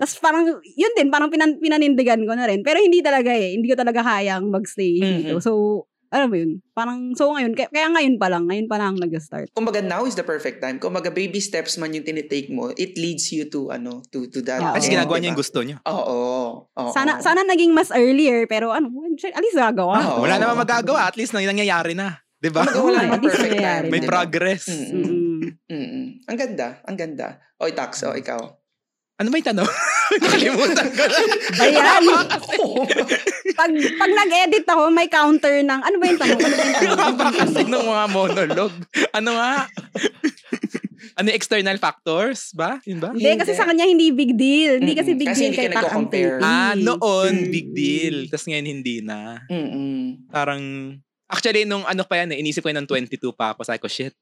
Tapos 0.00 0.16
parang, 0.16 0.44
yun 0.64 0.92
din, 0.96 1.12
parang 1.12 1.28
pinan, 1.28 1.60
pinanindigan 1.60 2.24
ko 2.24 2.32
na 2.32 2.48
rin. 2.48 2.64
Pero 2.64 2.80
hindi 2.80 3.04
talaga 3.04 3.36
eh, 3.36 3.52
hindi 3.52 3.68
ko 3.68 3.76
talaga 3.76 4.00
kayang 4.00 4.48
magstay 4.48 4.96
dito. 4.96 5.36
Mhm. 5.36 5.44
So, 5.44 5.84
alam 6.10 6.26
mo 6.26 6.36
yun, 6.36 6.58
parang, 6.74 7.14
so 7.14 7.30
ngayon, 7.30 7.54
kaya, 7.54 7.70
kaya 7.70 7.86
ngayon 7.86 8.18
pa 8.18 8.26
lang, 8.26 8.44
ngayon 8.50 8.66
pa 8.66 8.76
lang 8.82 8.98
nag-start. 8.98 9.54
Kumbaga 9.54 9.78
now 9.78 10.02
is 10.02 10.18
the 10.18 10.26
perfect 10.26 10.58
time. 10.58 10.82
Kumbaga 10.82 11.08
baby 11.08 11.38
steps 11.38 11.78
man 11.78 11.94
yung 11.94 12.02
tinitake 12.02 12.50
mo, 12.50 12.74
it 12.74 12.98
leads 12.98 13.30
you 13.30 13.46
to 13.46 13.70
ano, 13.70 14.02
to 14.10 14.26
to 14.26 14.42
that. 14.42 14.58
Oo. 14.58 14.74
Kasi 14.74 14.90
ginagawa 14.90 15.22
niya 15.22 15.30
diba? 15.30 15.30
yung 15.32 15.40
gusto 15.40 15.58
niya. 15.62 15.78
Oo. 15.86 16.18
Oo. 16.66 16.90
Sana, 16.90 17.22
sana 17.22 17.46
naging 17.46 17.70
mas 17.70 17.94
earlier, 17.94 18.50
pero 18.50 18.74
ano, 18.74 18.90
at 19.14 19.42
least 19.42 19.54
gagawa. 19.54 20.02
Oo. 20.02 20.26
Wala 20.26 20.36
naman 20.42 20.58
magagawa. 20.58 21.06
At 21.06 21.14
least 21.14 21.30
nang 21.30 21.46
nangyayari 21.46 21.94
na. 21.94 22.18
'Di 22.40 22.48
ba? 22.50 22.64
Kumbaga 22.64 22.80
wala 22.80 23.00
least 23.20 23.36
perfect 23.36 23.52
nangyayari 23.54 23.86
time. 23.86 23.92
May 23.92 24.00
diba? 24.02 24.10
progress. 24.10 24.64
Mm-mm. 24.66 25.04
Mm. 25.04 25.40
Mm-mm. 25.68 26.06
Ang 26.26 26.38
ganda, 26.40 26.68
ang 26.88 26.96
ganda. 26.96 27.28
Oy, 27.60 27.76
Tax, 27.76 28.02
o 28.08 28.16
ikaw. 28.16 28.59
Ano 29.20 29.28
ba 29.28 29.36
yung 29.36 29.48
tanong? 29.52 29.68
Nakalimutan 30.24 30.88
ko 30.90 31.02
na. 31.04 31.18
Bayan! 31.54 32.02
pag, 33.60 33.70
pag 33.70 34.10
nag-edit 34.16 34.64
ako, 34.64 34.88
may 34.88 35.06
counter 35.06 35.60
ng, 35.60 35.80
ano 35.84 35.96
ba 36.00 36.04
yung 36.08 36.16
tanong? 36.18 36.40
Ano 36.40 36.54
ba 36.56 36.64
yung 36.64 36.80
tanong? 36.80 37.34
Kasi 37.36 37.60
ng 37.68 37.84
mga 37.84 38.04
monologue. 38.08 38.76
Ano 39.12 39.30
nga? 39.36 39.68
ano 41.14 41.26
yung 41.28 41.36
external 41.36 41.76
factors 41.76 42.56
ba? 42.56 42.80
Yun 42.82 42.96
ba? 42.96 43.12
Hindi, 43.12 43.28
kasi 43.36 43.52
sa 43.52 43.68
kanya 43.68 43.84
hindi 43.84 44.08
big 44.08 44.32
deal. 44.34 44.80
Hindi 44.80 44.96
kasi 44.96 45.12
big 45.12 45.28
Kasi 45.28 45.52
deal 45.52 45.54
kay 45.54 45.68
ka 45.68 45.84
Tak 45.84 45.92
ang 45.92 46.08
nagko-compare. 46.08 46.32
30. 46.40 46.48
Ah, 46.48 46.74
noon, 46.74 47.32
Mm. 47.36 47.50
big 47.52 47.68
deal. 47.76 48.16
Tapos 48.26 48.48
ngayon, 48.48 48.66
hindi 48.66 48.96
na. 49.04 49.44
Mm-mm. 49.46 50.32
Parang, 50.32 50.62
actually, 51.28 51.68
nung 51.68 51.84
ano 51.84 52.08
pa 52.08 52.24
yan 52.24 52.32
eh, 52.32 52.40
inisip 52.40 52.64
ko 52.64 52.72
yun 52.72 52.80
ng 52.80 52.88
22 52.88 53.36
pa 53.36 53.52
ako. 53.52 53.68
Sabi 53.68 53.78
ko, 53.78 53.86
shit, 53.86 54.16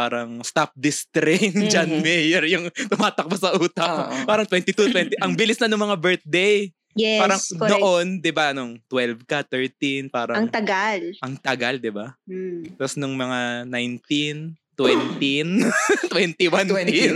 parang 0.00 0.40
stop 0.40 0.72
this 0.72 1.04
train, 1.06 1.52
John 1.72 1.90
Mhm. 1.90 2.00
Mayer, 2.00 2.44
yung 2.48 2.64
tumatakbo 2.88 3.36
sa 3.36 3.52
utak. 3.52 3.84
Oo. 4.08 4.24
Parang 4.24 4.48
22, 4.48 4.88
20. 4.88 5.20
Ang 5.20 5.36
bilis 5.36 5.60
na 5.60 5.68
ng 5.68 5.76
mga 5.78 5.96
birthday. 5.98 6.72
Yes, 6.90 7.20
parang 7.22 7.38
correct. 7.38 7.70
noon, 7.76 8.06
di 8.18 8.32
ba, 8.34 8.50
nung 8.50 8.74
12 8.88 9.22
ka, 9.22 9.46
13, 9.46 10.10
parang 10.10 10.42
Ang 10.42 10.48
tagal. 10.50 11.14
ang 11.22 11.34
tagal, 11.38 11.78
di 11.78 11.86
ba? 11.86 12.18
Mm. 12.26 12.74
Tapos 12.74 12.98
nung 12.98 13.14
mga 13.14 13.62
19, 13.68 14.58
20, 14.74 15.70
21 16.10 16.66
20. 16.66 16.90
din. 16.90 17.14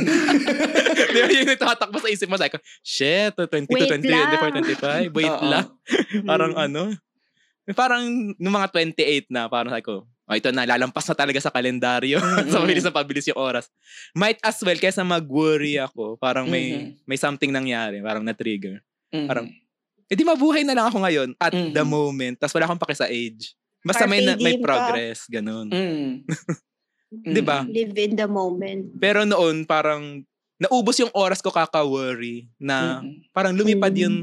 di 1.14 1.18
ba 1.18 1.30
yung 1.32 1.58
tatakbo 1.58 1.98
sa 1.98 2.06
isip 2.06 2.30
mo, 2.30 2.38
ko, 2.38 2.54
shit, 2.86 3.34
22, 3.34 3.66
Wait 3.66 3.90
23, 3.98 4.14
lang. 4.14 4.30
24, 4.30 5.10
25, 5.10 5.18
wait 5.18 5.32
Oo. 5.32 5.42
lang. 5.42 5.66
Parang 6.30 6.52
Mm. 6.54 6.64
ano, 6.70 6.82
parang 7.74 8.02
nung 8.38 8.54
mga 8.54 8.68
28 8.70 9.26
na, 9.26 9.50
parang 9.50 9.74
sabi 9.74 9.82
ko, 9.82 10.06
oh, 10.24 10.34
ito 10.34 10.48
na, 10.50 10.64
lalampas 10.64 11.04
na 11.04 11.14
talaga 11.14 11.36
sa 11.36 11.48
kalendaryo. 11.48 12.16
Mm-mm. 12.20 12.48
sa 12.48 12.58
mabilis 12.58 12.82
na 12.82 12.90
pabilis 12.90 13.26
yung 13.26 13.36
oras. 13.36 13.68
Might 14.12 14.40
as 14.40 14.56
well, 14.58 14.76
kaysa 14.76 15.02
mag-worry 15.02 15.76
ako, 15.76 16.16
parang 16.16 16.46
may 16.46 16.96
may 17.04 17.16
something 17.16 17.48
nangyari, 17.48 18.00
parang 18.00 18.22
na-trigger. 18.22 18.80
Mhm. 19.08 19.26
Parang, 19.26 19.46
Eh 20.04 20.12
di 20.12 20.20
mabuhay 20.20 20.60
na 20.62 20.72
lang 20.72 20.86
ako 20.86 21.00
ngayon 21.00 21.32
at 21.34 21.48
Mhm. 21.48 21.72
the 21.72 21.80
moment. 21.82 22.36
Tapos 22.36 22.52
wala 22.52 22.68
akong 22.68 22.76
paki 22.78 22.92
sa 22.94 23.08
age. 23.08 23.56
Basta 23.80 24.04
may, 24.04 24.20
na- 24.20 24.36
may 24.36 24.52
diem 24.52 24.60
ka. 24.60 24.66
progress, 24.66 25.24
ganun. 25.26 25.68
Mm. 25.68 26.28
Di 27.30 27.40
ba? 27.40 27.64
Live 27.64 27.96
in 27.96 28.12
the 28.12 28.26
moment. 28.26 28.92
Pero 28.96 29.24
noon, 29.24 29.64
parang 29.64 30.20
naubos 30.56 30.98
yung 30.98 31.08
oras 31.10 31.38
ko 31.38 31.48
kaka-worry 31.48 32.50
na 32.58 33.00
Mm-mm. 33.00 33.28
parang 33.30 33.52
lumipad 33.52 33.92
Mm. 33.92 34.00
yun. 34.00 34.14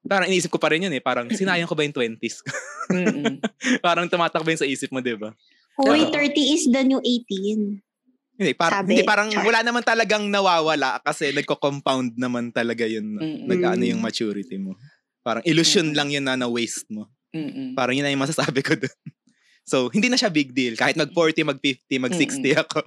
Parang 0.00 0.28
iniisip 0.32 0.48
ko 0.48 0.56
pa 0.56 0.72
rin 0.72 0.88
yun 0.88 0.94
eh. 0.96 1.02
Parang 1.04 1.28
sinayang 1.28 1.68
ko 1.68 1.76
ba 1.76 1.84
yung 1.84 1.92
20s? 1.92 2.40
Mm-mm. 2.88 3.36
parang 3.84 4.08
tumatakbo 4.08 4.48
yun 4.48 4.60
sa 4.60 4.68
isip 4.68 4.88
mo, 4.88 5.04
di 5.04 5.12
ba? 5.12 5.36
Hoy, 5.76 6.08
Oo. 6.08 6.12
30 6.12 6.54
is 6.56 6.64
the 6.72 6.82
new 6.84 7.00
18. 7.00 7.80
Hindi, 8.40 8.52
par- 8.56 8.72
Sabi, 8.72 8.96
hindi 8.96 9.04
parang 9.04 9.28
char. 9.28 9.44
wala 9.44 9.60
naman 9.60 9.84
talagang 9.84 10.24
nawawala 10.32 10.96
kasi 11.04 11.28
nagko-compound 11.36 12.16
naman 12.16 12.48
talaga 12.48 12.88
yun. 12.88 13.20
Mm-mm. 13.20 13.44
Nag-ano 13.44 13.84
yung 13.84 14.00
maturity 14.00 14.56
mo. 14.56 14.80
Parang 15.20 15.44
illusion 15.44 15.92
Mm-mm. 15.92 15.98
lang 16.00 16.08
yun 16.08 16.24
na 16.24 16.40
na-waste 16.40 16.88
mo. 16.88 17.12
Mm-mm. 17.36 17.76
Parang 17.76 17.92
yun 17.92 18.08
na 18.08 18.12
yung 18.12 18.24
masasabi 18.24 18.64
ko 18.64 18.76
dun. 18.76 18.88
So, 19.70 19.86
hindi 19.86 20.10
na 20.10 20.18
siya 20.18 20.32
big 20.34 20.50
deal. 20.50 20.74
Kahit 20.74 20.98
mag-40, 20.98 21.46
mag-50, 21.46 22.02
mag-60 22.02 22.58
ako. 22.58 22.82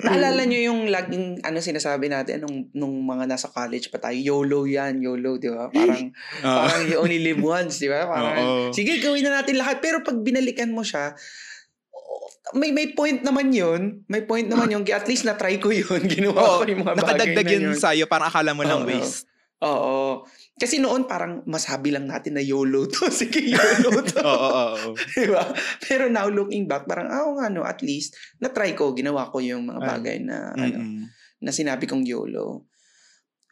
Naalala 0.00 0.42
nyo 0.44 0.60
yung 0.60 0.80
laging 0.88 1.40
ano 1.40 1.58
sinasabi 1.58 2.08
natin 2.08 2.44
nung, 2.44 2.68
nung 2.72 2.94
mga 3.02 3.24
nasa 3.28 3.48
college 3.48 3.88
pa 3.88 4.00
tayo, 4.00 4.16
YOLO 4.16 4.64
yan, 4.64 5.00
YOLO, 5.00 5.36
di 5.36 5.48
ba? 5.48 5.68
Parang, 5.68 6.10
Oo. 6.46 6.58
parang 6.64 6.82
you 6.86 6.96
only 6.96 7.20
live 7.20 7.40
once, 7.40 7.78
di 7.78 7.88
ba? 7.88 8.06
Parang, 8.06 8.34
Oo. 8.36 8.62
sige, 8.72 8.98
gawin 8.98 9.24
na 9.24 9.42
natin 9.42 9.60
lahat. 9.60 9.78
Pero 9.78 10.00
pag 10.00 10.16
binalikan 10.20 10.72
mo 10.72 10.80
siya, 10.80 11.12
may 12.50 12.74
may 12.74 12.90
point 12.90 13.22
naman 13.22 13.54
yun. 13.54 14.02
May 14.10 14.26
point 14.26 14.48
naman 14.50 14.72
yun. 14.72 14.82
At 14.90 15.06
least 15.06 15.22
na-try 15.22 15.62
ko 15.62 15.70
yun. 15.70 16.02
Ginawa 16.10 16.40
Oo, 16.40 16.56
ko 16.62 16.66
yung 16.66 16.82
mga 16.82 16.94
bagay 16.98 17.04
nakadagdag 17.06 17.46
na 17.46 17.52
yun 17.54 17.64
yun. 17.70 17.78
sa'yo. 17.78 18.04
Parang 18.10 18.26
akala 18.26 18.52
mo 18.56 18.66
lang 18.66 18.82
Oo. 18.82 18.88
waste. 18.90 19.28
Oo. 19.62 20.24
Kasi 20.60 20.76
noon 20.76 21.08
parang 21.08 21.40
masabi 21.48 21.88
lang 21.88 22.04
natin 22.04 22.36
na 22.36 22.44
YOLO 22.44 22.84
to. 22.92 23.08
Sige, 23.08 23.40
YOLO 23.40 23.90
to. 24.12 24.20
Oo, 24.20 24.28
oo, 24.28 24.64
oo. 24.76 24.90
diba? 25.16 25.56
Pero 25.80 26.12
now 26.12 26.28
looking 26.28 26.68
back, 26.68 26.84
parang, 26.84 27.08
ah, 27.08 27.24
oo 27.24 27.40
nga 27.40 27.48
no, 27.48 27.64
at 27.64 27.80
least, 27.80 28.12
na-try 28.44 28.76
ko, 28.76 28.92
ginawa 28.92 29.32
ko 29.32 29.40
yung 29.40 29.64
mga 29.64 29.80
Ay. 29.80 29.88
bagay 29.88 30.16
na, 30.20 30.52
ano, 30.52 30.76
Mm-mm. 30.76 31.08
na 31.40 31.50
sinabi 31.50 31.88
kong 31.88 32.04
YOLO. 32.04 32.68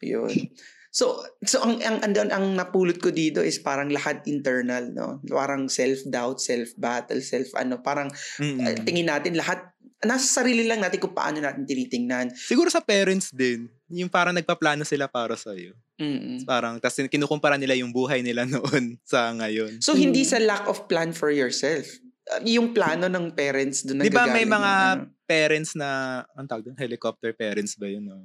Yun. 0.05 0.53
So, 0.89 1.21
so 1.45 1.61
ang, 1.61 1.81
ang, 1.85 2.01
ang, 2.01 2.29
ang 2.29 2.45
napulot 2.57 2.97
ko 2.97 3.13
dito 3.13 3.41
is 3.45 3.61
parang 3.61 3.93
lahat 3.93 4.25
internal, 4.25 4.89
no? 4.89 5.21
Parang 5.25 5.69
self-doubt, 5.69 6.37
self-battle, 6.41 7.21
self, 7.25 7.53
ano, 7.57 7.81
parang 7.81 8.09
Mm-mm. 8.37 8.61
uh, 8.61 8.73
tingin 8.85 9.09
natin 9.09 9.37
lahat, 9.37 9.69
nasa 10.05 10.41
sarili 10.41 10.65
lang 10.65 10.81
natin 10.81 11.01
kung 11.01 11.13
paano 11.13 11.41
natin 11.41 11.65
tinitingnan. 11.65 12.33
Siguro 12.33 12.69
sa 12.69 12.81
parents 12.81 13.33
din. 13.33 13.69
Yung 13.89 14.07
parang 14.07 14.31
nagpaplano 14.31 14.85
sila 14.85 15.09
para 15.09 15.33
sa'yo. 15.33 15.73
Mm-mm. 15.97 16.45
Parang, 16.45 16.77
tas 16.77 16.93
kinukumpara 16.95 17.57
nila 17.57 17.73
yung 17.73 17.89
buhay 17.89 18.21
nila 18.21 18.45
noon 18.49 18.95
sa 19.01 19.33
ngayon. 19.33 19.81
So, 19.81 19.93
hindi 19.93 20.21
sa 20.23 20.37
lack 20.37 20.65
of 20.65 20.85
plan 20.85 21.09
for 21.09 21.29
yourself. 21.29 21.89
Uh, 22.29 22.37
yung 22.45 22.71
plano 22.71 23.09
ng 23.09 23.33
parents 23.33 23.81
doon 23.81 24.05
Di 24.05 24.13
ba 24.13 24.29
may 24.29 24.45
mga 24.45 24.71
ano. 24.95 25.09
parents 25.25 25.73
na, 25.73 25.89
ang 26.31 26.45
tawag 26.45 26.69
doon? 26.69 26.77
Helicopter 26.77 27.33
parents 27.33 27.73
ba 27.73 27.89
yun? 27.89 28.05
No? 28.05 28.21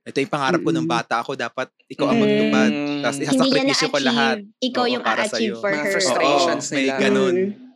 Ito 0.00 0.20
yung 0.20 0.28
pangarap 0.28 0.60
ko 0.60 0.70
nung 0.70 0.84
Mm. 0.84 0.96
bata 0.96 1.20
ako. 1.20 1.32
Dapat 1.32 1.68
ikaw 1.86 2.08
ang 2.08 2.20
magtupad. 2.20 2.70
Mm. 2.70 3.00
Tapos 3.00 3.18
isasakripisyo 3.20 3.86
ko 3.88 3.98
lahat. 4.00 4.36
Ikaw 4.58 4.84
Oo, 4.84 4.92
yung 4.92 5.04
para 5.04 5.24
a-achieve 5.24 5.56
sa'yo. 5.56 5.60
for 5.60 5.70
Mga 5.70 5.80
her. 5.80 5.92
frustrations 5.92 6.64
Oo, 6.66 6.72
may 6.72 6.84
nila. 6.84 6.94
ganun. 6.98 7.34
Mm. 7.34 7.69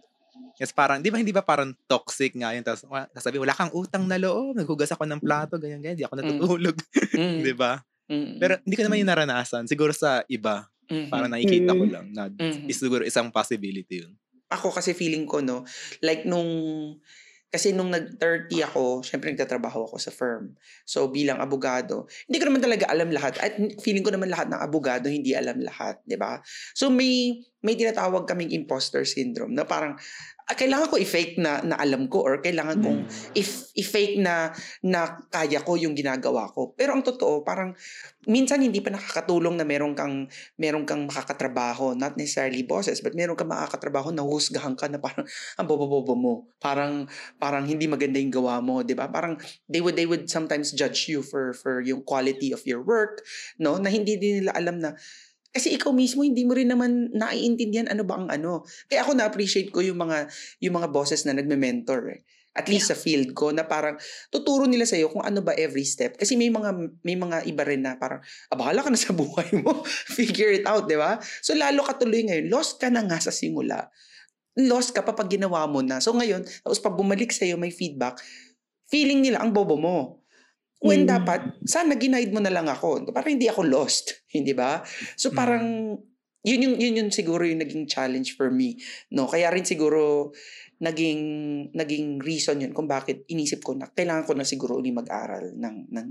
Yes, 0.54 0.70
parang, 0.70 1.02
di 1.02 1.10
ba 1.10 1.18
hindi 1.18 1.34
ba 1.34 1.42
parang 1.42 1.74
toxic 1.90 2.30
nga 2.38 2.54
yun? 2.54 2.62
Tapos, 2.62 2.86
sabi, 3.18 3.42
wala 3.42 3.50
kang 3.50 3.74
utang 3.74 4.06
na 4.06 4.14
loob. 4.14 4.54
Naghugas 4.54 4.94
ako 4.94 5.02
ng 5.02 5.18
plato, 5.18 5.58
ganyan, 5.58 5.82
ganyan. 5.82 5.98
Di 5.98 6.06
ako 6.06 6.14
natutulog. 6.14 6.76
Mm. 7.14 7.46
di 7.46 7.54
ba? 7.54 7.78
Mm. 8.10 8.38
Pero 8.42 8.52
hindi 8.62 8.74
ko 8.74 8.82
naman 8.86 8.98
yung 9.02 9.10
naranasan. 9.10 9.66
Siguro 9.70 9.94
sa 9.94 10.22
iba, 10.26 10.66
Mhm. 10.90 11.08
parang 11.10 11.30
nakikita 11.30 11.72
ko 11.72 11.84
Mm. 11.86 11.92
lang 11.94 12.06
na 12.10 12.22
Mhm. 12.26 12.66
is 12.66 12.78
siguro 12.78 13.02
isang 13.02 13.30
possibility 13.30 14.02
yun. 14.06 14.14
ako 14.46 14.70
kasi 14.70 14.94
feeling 14.94 15.26
ko, 15.26 15.42
no, 15.42 15.66
like 15.98 16.22
nung, 16.22 16.46
kasi 17.50 17.70
nung 17.70 17.90
nag-30 17.90 18.62
ako, 18.62 19.02
syempre 19.02 19.30
nagtatrabaho 19.30 19.86
ako 19.86 19.96
sa 19.98 20.10
firm. 20.10 20.54
So, 20.82 21.10
bilang 21.10 21.38
abogado, 21.38 22.06
hindi 22.26 22.38
ko 22.38 22.50
naman 22.50 22.62
talaga 22.62 22.86
alam 22.86 23.10
lahat. 23.10 23.34
At 23.38 23.54
feeling 23.82 24.02
ko 24.02 24.10
naman 24.10 24.30
lahat 24.30 24.46
ng 24.50 24.58
abogado, 24.58 25.06
hindi 25.10 25.34
alam 25.34 25.58
lahat, 25.58 25.98
di 26.02 26.14
ba? 26.14 26.38
So, 26.70 26.86
may, 26.86 27.42
may 27.62 27.74
tinatawag 27.74 28.26
kaming 28.26 28.50
imposter 28.50 29.02
syndrome 29.02 29.54
na 29.54 29.62
parang, 29.62 29.98
kailangan 30.52 30.92
ko 30.92 31.00
i-fake 31.00 31.40
na, 31.40 31.64
na 31.64 31.80
alam 31.80 32.04
ko 32.12 32.20
or 32.20 32.44
kailangan 32.44 32.84
kong 32.84 33.08
if, 33.32 33.72
i-fake 33.80 34.20
na, 34.20 34.52
na 34.84 35.24
kaya 35.32 35.64
ko 35.64 35.80
yung 35.80 35.96
ginagawa 35.96 36.52
ko. 36.52 36.76
Pero 36.76 36.92
ang 36.92 37.00
totoo, 37.00 37.40
parang, 37.40 37.72
minsan 38.28 38.60
hindi 38.60 38.80
pa 38.80 38.92
nakakatulong 38.92 39.56
na 39.56 39.64
meron 39.64 39.92
kang 39.92 40.28
meron 40.56 40.84
kang 40.88 41.04
makakatrabaho, 41.08 41.92
not 41.96 42.16
necessarily 42.16 42.64
bosses, 42.64 43.00
but 43.04 43.12
meron 43.12 43.36
kang 43.36 43.48
makakatrabaho 43.52 44.12
na 44.12 44.24
husgahan 44.24 44.76
ka 44.76 44.88
na 44.88 45.00
parang 45.00 45.24
ang 45.60 45.66
bobo-bobo 45.68 46.14
mo. 46.16 46.34
Parang 46.60 47.08
parang 47.36 47.64
hindi 47.64 47.88
maganda 47.88 48.20
yung 48.20 48.32
gawa 48.32 48.60
mo, 48.64 48.80
'di 48.80 48.96
ba? 48.96 49.08
Parang 49.08 49.36
they 49.68 49.80
would 49.80 49.96
they 49.96 50.08
would 50.08 50.28
sometimes 50.28 50.72
judge 50.72 51.08
you 51.08 51.20
for 51.20 51.52
for 51.56 51.84
yung 51.84 52.04
quality 52.04 52.52
of 52.52 52.64
your 52.64 52.80
work, 52.80 53.24
no? 53.60 53.76
Na 53.76 53.92
hindi 53.92 54.16
din 54.16 54.44
nila 54.44 54.52
alam 54.56 54.80
na 54.80 54.96
kasi 55.54 55.78
ikaw 55.78 55.94
mismo 55.94 56.26
hindi 56.26 56.42
mo 56.42 56.58
rin 56.58 56.66
naman 56.66 57.14
naiintindihan 57.14 57.86
ano 57.86 58.02
ba 58.02 58.18
ang 58.18 58.26
ano. 58.26 58.66
Kaya 58.90 59.06
ako 59.06 59.14
na-appreciate 59.14 59.70
ko 59.70 59.78
yung 59.86 60.02
mga 60.02 60.26
yung 60.58 60.74
mga 60.82 60.90
bosses 60.90 61.22
na 61.22 61.38
nagme-mentor 61.38 62.02
eh. 62.10 62.20
At 62.54 62.66
least 62.66 62.90
sa 62.90 62.98
field 62.98 63.34
ko 63.38 63.54
na 63.54 63.66
parang 63.66 63.94
tuturo 64.34 64.66
nila 64.66 64.82
sa 64.82 64.98
kung 65.06 65.22
ano 65.22 65.46
ba 65.46 65.54
every 65.54 65.86
step. 65.86 66.18
Kasi 66.18 66.34
may 66.34 66.50
mga 66.50 66.74
may 67.06 67.14
mga 67.14 67.46
iba 67.46 67.62
rin 67.62 67.86
na 67.86 67.94
parang 67.94 68.18
ah, 68.50 68.56
bahala 68.58 68.82
ka 68.82 68.90
na 68.90 68.98
sa 68.98 69.14
buhay 69.14 69.62
mo. 69.62 69.86
Figure 70.18 70.50
it 70.50 70.66
out, 70.66 70.90
di 70.90 70.98
ba? 70.98 71.22
So 71.38 71.54
lalo 71.54 71.86
ka 71.86 72.02
tuloy 72.02 72.26
ngayon, 72.26 72.50
lost 72.50 72.82
ka 72.82 72.90
na 72.90 73.06
nga 73.06 73.22
sa 73.22 73.30
simula. 73.30 73.90
Lost 74.58 74.90
ka 74.90 75.06
pa 75.06 75.14
pag 75.14 75.30
ginawa 75.30 75.66
mo 75.70 75.82
na. 75.82 76.02
So 76.02 76.14
ngayon, 76.14 76.46
tapos 76.66 76.82
pag 76.82 76.94
bumalik 76.98 77.30
sa'yo 77.30 77.58
may 77.58 77.74
feedback, 77.74 78.18
feeling 78.90 79.22
nila 79.22 79.42
ang 79.42 79.54
bobo 79.54 79.78
mo. 79.78 80.23
When 80.84 81.08
Mm. 81.08 81.16
dapat, 81.16 81.40
sana 81.64 81.96
ginaid 81.96 82.28
mo 82.28 82.44
na 82.44 82.52
lang 82.52 82.68
ako. 82.68 83.08
Parang 83.08 83.40
hindi 83.40 83.48
ako 83.48 83.64
lost. 83.64 84.20
Hindi 84.28 84.52
ba? 84.52 84.84
So 85.16 85.32
parang, 85.32 85.96
yun 86.44 86.60
yung, 86.60 86.76
yun 86.76 86.94
yung 87.00 87.10
siguro 87.10 87.48
yung 87.48 87.64
naging 87.64 87.88
challenge 87.88 88.36
for 88.36 88.52
me. 88.52 88.76
No? 89.08 89.24
Kaya 89.24 89.48
rin 89.48 89.64
siguro, 89.64 90.28
naging 90.82 91.22
naging 91.70 92.18
reason 92.20 92.58
yun 92.58 92.74
kung 92.74 92.90
bakit 92.90 93.22
inisip 93.30 93.62
ko 93.62 93.78
na 93.78 93.86
kailangan 93.88 94.26
ko 94.26 94.32
na 94.34 94.44
siguro 94.44 94.76
uli 94.76 94.90
mag-aral 94.90 95.54
ng 95.54 95.76
ng 95.88 96.08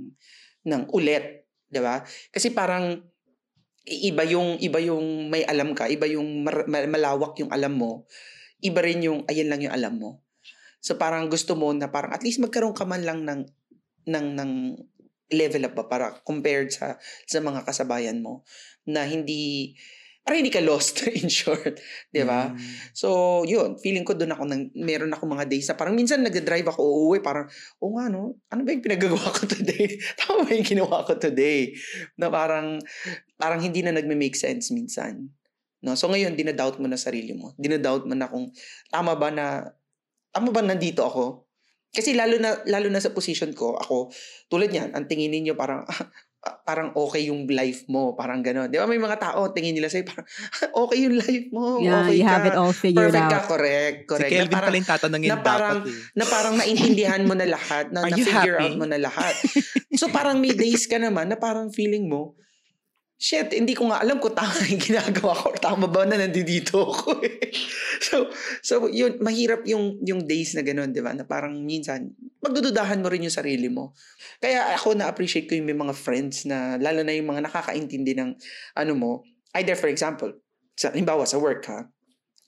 ng 0.66 0.82
ulit, 0.96 1.46
'di 1.68 1.80
ba? 1.84 2.00
Kasi 2.32 2.56
parang 2.56 2.96
iba 3.84 4.24
yung 4.24 4.56
iba 4.64 4.80
yung 4.80 5.28
may 5.28 5.44
alam 5.44 5.76
ka, 5.76 5.92
iba 5.92 6.08
yung 6.08 6.48
mar- 6.48 6.66
ma- 6.72 6.88
malawak 6.88 7.36
yung 7.44 7.52
alam 7.52 7.76
mo, 7.76 8.08
iba 8.64 8.80
rin 8.80 9.04
yung 9.04 9.28
ayan 9.28 9.52
lang 9.52 9.62
yung 9.62 9.76
alam 9.76 10.00
mo. 10.00 10.24
So 10.80 10.96
parang 10.96 11.28
gusto 11.28 11.56
mo 11.60 11.72
na 11.76 11.92
parang 11.92 12.16
at 12.16 12.24
least 12.24 12.40
magkaroon 12.40 12.76
ka 12.76 12.88
man 12.88 13.04
lang 13.04 13.28
ng 13.28 13.44
ng 14.08 14.28
ng 14.38 14.52
level 15.34 15.66
up 15.66 15.74
ba 15.74 15.86
para 15.90 16.06
compared 16.22 16.70
sa 16.70 17.00
sa 17.26 17.40
mga 17.42 17.66
kasabayan 17.66 18.22
mo 18.22 18.46
na 18.86 19.08
hindi 19.08 19.74
para 20.24 20.40
hindi 20.40 20.56
ka 20.56 20.64
lost 20.64 21.04
in 21.20 21.28
short, 21.28 21.84
'di 22.16 22.24
ba? 22.24 22.56
Mm. 22.56 22.60
So, 22.96 23.44
yun, 23.44 23.76
feeling 23.84 24.08
ko 24.08 24.16
doon 24.16 24.32
ako 24.32 24.44
nang 24.48 24.72
meron 24.72 25.12
ako 25.12 25.28
mga 25.28 25.52
days 25.52 25.68
na 25.68 25.76
parang 25.76 26.00
minsan 26.00 26.24
nagda-drive 26.24 26.64
ako 26.72 26.80
uuwi 26.80 27.20
parang 27.20 27.52
oh 27.84 27.92
nga 28.00 28.08
no, 28.08 28.40
ano 28.48 28.62
ba 28.64 28.72
yung 28.72 28.84
pinagagawa 28.84 29.28
ko 29.36 29.44
today? 29.44 30.00
Tama 30.24 30.48
ba 30.48 30.52
yung 30.56 30.68
ginawa 30.68 31.04
ko 31.04 31.20
today? 31.20 31.76
Na 32.16 32.32
parang 32.32 32.80
parang 33.36 33.60
hindi 33.60 33.84
na 33.84 33.92
nagme-make 33.92 34.40
sense 34.40 34.72
minsan. 34.72 35.28
No? 35.84 36.00
So 36.00 36.08
ngayon 36.08 36.40
dinadoubt 36.40 36.80
mo 36.80 36.88
na 36.88 36.96
sarili 36.96 37.36
mo. 37.36 37.52
Dinadoubt 37.60 38.08
mo 38.08 38.16
na 38.16 38.32
kung 38.32 38.48
tama 38.88 39.20
ba 39.20 39.28
na 39.28 39.76
tama 40.32 40.56
ba 40.56 40.64
nandito 40.64 41.04
ako? 41.04 41.44
Kasi 41.94 42.12
lalo 42.12 42.36
na 42.36 42.58
lalo 42.66 42.90
na 42.90 42.98
sa 42.98 43.14
position 43.14 43.54
ko, 43.54 43.78
ako 43.78 44.10
tulad 44.48 44.68
niyan, 44.68 44.92
ang 44.92 45.06
tingin 45.06 45.30
ninyo 45.30 45.54
parang 45.54 45.86
parang 46.68 46.92
okay 46.92 47.32
yung 47.32 47.48
life 47.48 47.88
mo, 47.88 48.12
parang 48.14 48.44
gano'n. 48.44 48.68
Di 48.68 48.76
ba 48.76 48.84
may 48.84 48.98
mga 48.98 49.16
tao 49.16 49.48
tingin 49.50 49.72
nila 49.72 49.88
sa'yo 49.88 50.04
parang 50.04 50.28
okay 50.84 50.98
yung 51.00 51.16
life 51.16 51.48
mo, 51.50 51.80
Yeah, 51.80 52.04
okay 52.04 52.20
you 52.20 52.26
ka. 52.26 52.34
have 52.34 52.46
it 52.46 52.58
all 52.58 52.76
figured 52.76 53.14
Perfect 53.14 53.30
ka, 53.30 53.38
out. 53.38 53.48
correct, 53.48 53.96
Si 53.96 54.08
correct. 54.10 54.28
Kelvin 54.28 54.44
na 54.44 54.52
parang, 54.52 54.68
pala 54.68 54.76
yung 54.76 54.90
tatanungin 54.90 55.30
na 55.30 55.38
parang- 55.40 55.80
dapat 55.80 55.88
eh. 55.88 56.18
na 56.20 56.26
parang 56.28 56.54
naintindihan 56.60 57.22
mo 57.24 57.34
na 57.34 57.48
lahat, 57.48 57.86
na, 57.90 58.00
Are 58.02 58.12
na 58.12 58.18
you 58.18 58.26
figure 58.26 58.58
happy? 58.60 58.66
out 58.66 58.76
mo 58.76 58.86
na 58.86 59.00
lahat. 59.00 59.34
So 59.94 60.10
parang 60.10 60.38
may 60.38 60.52
days 60.52 60.84
ka 60.84 60.98
naman 60.98 61.32
na 61.32 61.38
parang 61.38 61.72
feeling 61.72 62.12
mo, 62.12 62.36
shit, 63.24 63.56
hindi 63.56 63.72
ko 63.72 63.88
nga 63.88 64.04
alam 64.04 64.20
kung 64.20 64.36
tama 64.36 64.52
yung 64.68 64.84
ginagawa 64.84 65.32
ko 65.32 65.56
or 65.56 65.58
tama 65.58 65.88
ba 65.88 66.04
na 66.04 66.20
nandito 66.20 66.84
ako 66.84 67.24
eh. 67.24 67.56
so, 68.12 68.28
so 68.60 68.74
yun, 68.92 69.16
mahirap 69.24 69.64
yung, 69.64 70.04
yung 70.04 70.28
days 70.28 70.52
na 70.52 70.62
ganun, 70.62 70.92
di 70.92 71.00
ba? 71.00 71.16
Na 71.16 71.24
parang 71.24 71.56
minsan, 71.64 72.12
magdududahan 72.44 73.00
mo 73.00 73.08
rin 73.08 73.24
yung 73.24 73.32
sarili 73.32 73.72
mo. 73.72 73.96
Kaya 74.44 74.76
ako 74.76 75.00
na-appreciate 75.00 75.48
ko 75.48 75.56
yung 75.56 75.72
may 75.72 75.78
mga 75.78 75.96
friends 75.96 76.44
na, 76.44 76.76
lalo 76.76 77.00
na 77.00 77.16
yung 77.16 77.32
mga 77.32 77.48
nakakaintindi 77.48 78.12
ng 78.20 78.36
ano 78.76 78.92
mo, 78.92 79.12
either 79.56 79.80
for 79.80 79.88
example, 79.88 80.28
sa, 80.76 80.92
halimbawa 80.92 81.24
sa 81.24 81.40
work 81.40 81.64
ha, 81.72 81.88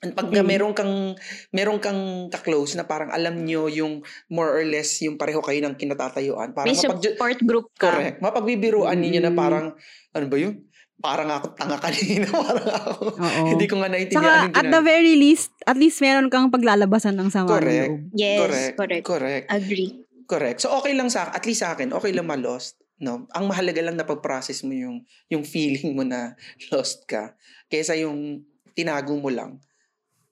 And 0.03 0.11
pag 0.11 0.27
Mm. 0.27 0.43
meron 0.43 0.73
kang 0.75 1.15
meron 1.49 1.79
kang 1.79 2.27
ka-close 2.27 2.75
na 2.75 2.83
parang 2.83 3.09
alam 3.09 3.41
nyo 3.41 3.71
yung 3.71 4.03
more 4.27 4.51
or 4.51 4.61
less 4.61 4.99
yung 5.01 5.15
pareho 5.15 5.39
kayo 5.39 5.63
ng 5.63 5.79
kinatatayuan. 5.79 6.51
Parang 6.51 6.67
May 6.67 6.77
mapag- 6.77 6.99
support 7.01 7.39
group 7.41 7.65
ka. 7.73 7.89
Correct. 7.89 8.19
Mapagbibiruan 8.19 8.99
ninyo 8.99 9.23
na 9.23 9.31
Mm. 9.31 9.39
parang, 9.39 9.67
ano 10.15 10.25
ba 10.31 10.37
yun? 10.39 10.63
Parang 10.95 11.27
ako 11.27 11.59
tanga 11.59 11.75
kanina. 11.75 12.25
parang 12.47 12.69
ako. 12.71 13.19
Hindi 13.51 13.65
ko 13.67 13.83
nga 13.83 13.91
naintindihan 13.91 14.47
Saka, 14.47 14.63
at 14.63 14.65
the 14.71 14.81
very 14.81 15.19
least, 15.19 15.51
at 15.67 15.75
least 15.75 15.99
meron 15.99 16.31
kang 16.31 16.47
paglalabasan 16.47 17.19
ng 17.19 17.29
sama 17.29 17.51
ng 17.51 17.55
Correct. 17.59 17.91
loob. 17.91 17.95
Yes, 18.15 18.39
Correct. 18.39 18.73
correct. 18.79 19.03
Correct. 19.03 19.45
Agree. 19.51 19.89
Correct. 20.25 20.57
So 20.63 20.71
okay 20.79 20.95
lang 20.95 21.11
sa 21.11 21.29
at 21.29 21.43
least 21.43 21.61
sa 21.61 21.75
akin, 21.75 21.91
okay 21.91 22.15
lang 22.15 22.25
ma-lost. 22.25 22.79
No? 22.95 23.27
Ang 23.35 23.51
mahalaga 23.51 23.83
lang 23.83 23.99
na 23.99 24.07
pag-process 24.07 24.63
mo 24.63 24.71
yung 24.71 25.03
yung 25.27 25.43
feeling 25.43 25.91
mo 25.93 26.07
na 26.07 26.33
lost 26.71 27.03
ka 27.05 27.35
kaysa 27.67 27.99
yung 27.99 28.41
tinago 28.71 29.19
mo 29.19 29.27
lang. 29.27 29.59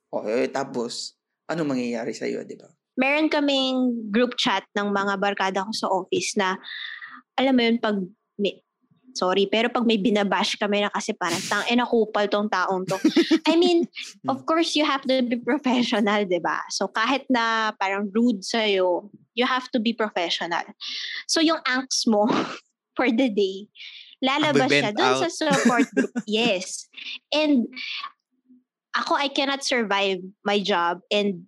O 0.09 0.23
eh, 0.23 0.47
tapos 0.47 1.19
ano 1.43 1.67
mangyayari 1.67 2.15
sa 2.15 2.23
iyo, 2.23 2.39
'di 2.47 2.55
ba? 2.55 2.71
meron 2.97 3.29
kaming 3.29 4.09
group 4.13 4.37
chat 4.37 4.61
ng 4.77 4.93
mga 4.93 5.13
barkada 5.17 5.65
ko 5.65 5.71
sa 5.73 5.87
office 5.89 6.37
na, 6.37 6.57
alam 7.37 7.53
mo 7.57 7.61
yun, 7.65 7.77
pag, 7.81 7.97
may, 8.37 8.61
sorry, 9.13 9.45
pero 9.45 9.69
pag 9.69 9.85
may 9.85 9.97
binabash 10.01 10.57
kami 10.57 10.81
na 10.81 10.89
kasi 10.89 11.13
parang, 11.13 11.39
tang, 11.45 11.63
eh, 11.69 11.77
nakupal 11.77 12.25
tong 12.27 12.49
taong 12.49 12.83
to. 12.89 12.97
I 13.47 13.55
mean, 13.55 13.85
of 14.31 14.45
course, 14.45 14.75
you 14.75 14.83
have 14.83 15.05
to 15.05 15.21
be 15.21 15.37
professional, 15.37 16.25
di 16.25 16.41
ba? 16.41 16.59
So, 16.73 16.89
kahit 16.89 17.29
na 17.29 17.71
parang 17.77 18.09
rude 18.11 18.41
sa'yo, 18.41 19.09
you 19.37 19.45
have 19.45 19.69
to 19.71 19.79
be 19.79 19.93
professional. 19.93 20.65
So, 21.29 21.39
yung 21.39 21.61
angst 21.69 22.09
mo 22.09 22.25
for 22.97 23.07
the 23.07 23.29
day, 23.29 23.69
lalabas 24.19 24.69
siya 24.69 24.91
dun 24.91 25.27
sa 25.27 25.29
support 25.29 25.87
group. 25.93 26.13
yes. 26.27 26.89
And 27.29 27.69
ako, 28.97 29.15
I 29.17 29.29
cannot 29.29 29.63
survive 29.63 30.21
my 30.45 30.57
job 30.61 31.01
and 31.09 31.45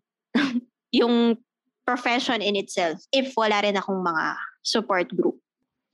yung 0.92 1.38
profession 1.86 2.42
in 2.42 2.58
itself 2.58 3.00
if 3.14 3.32
wala 3.38 3.62
rin 3.62 3.78
akong 3.78 4.02
mga 4.02 4.36
support 4.66 5.08
group. 5.14 5.38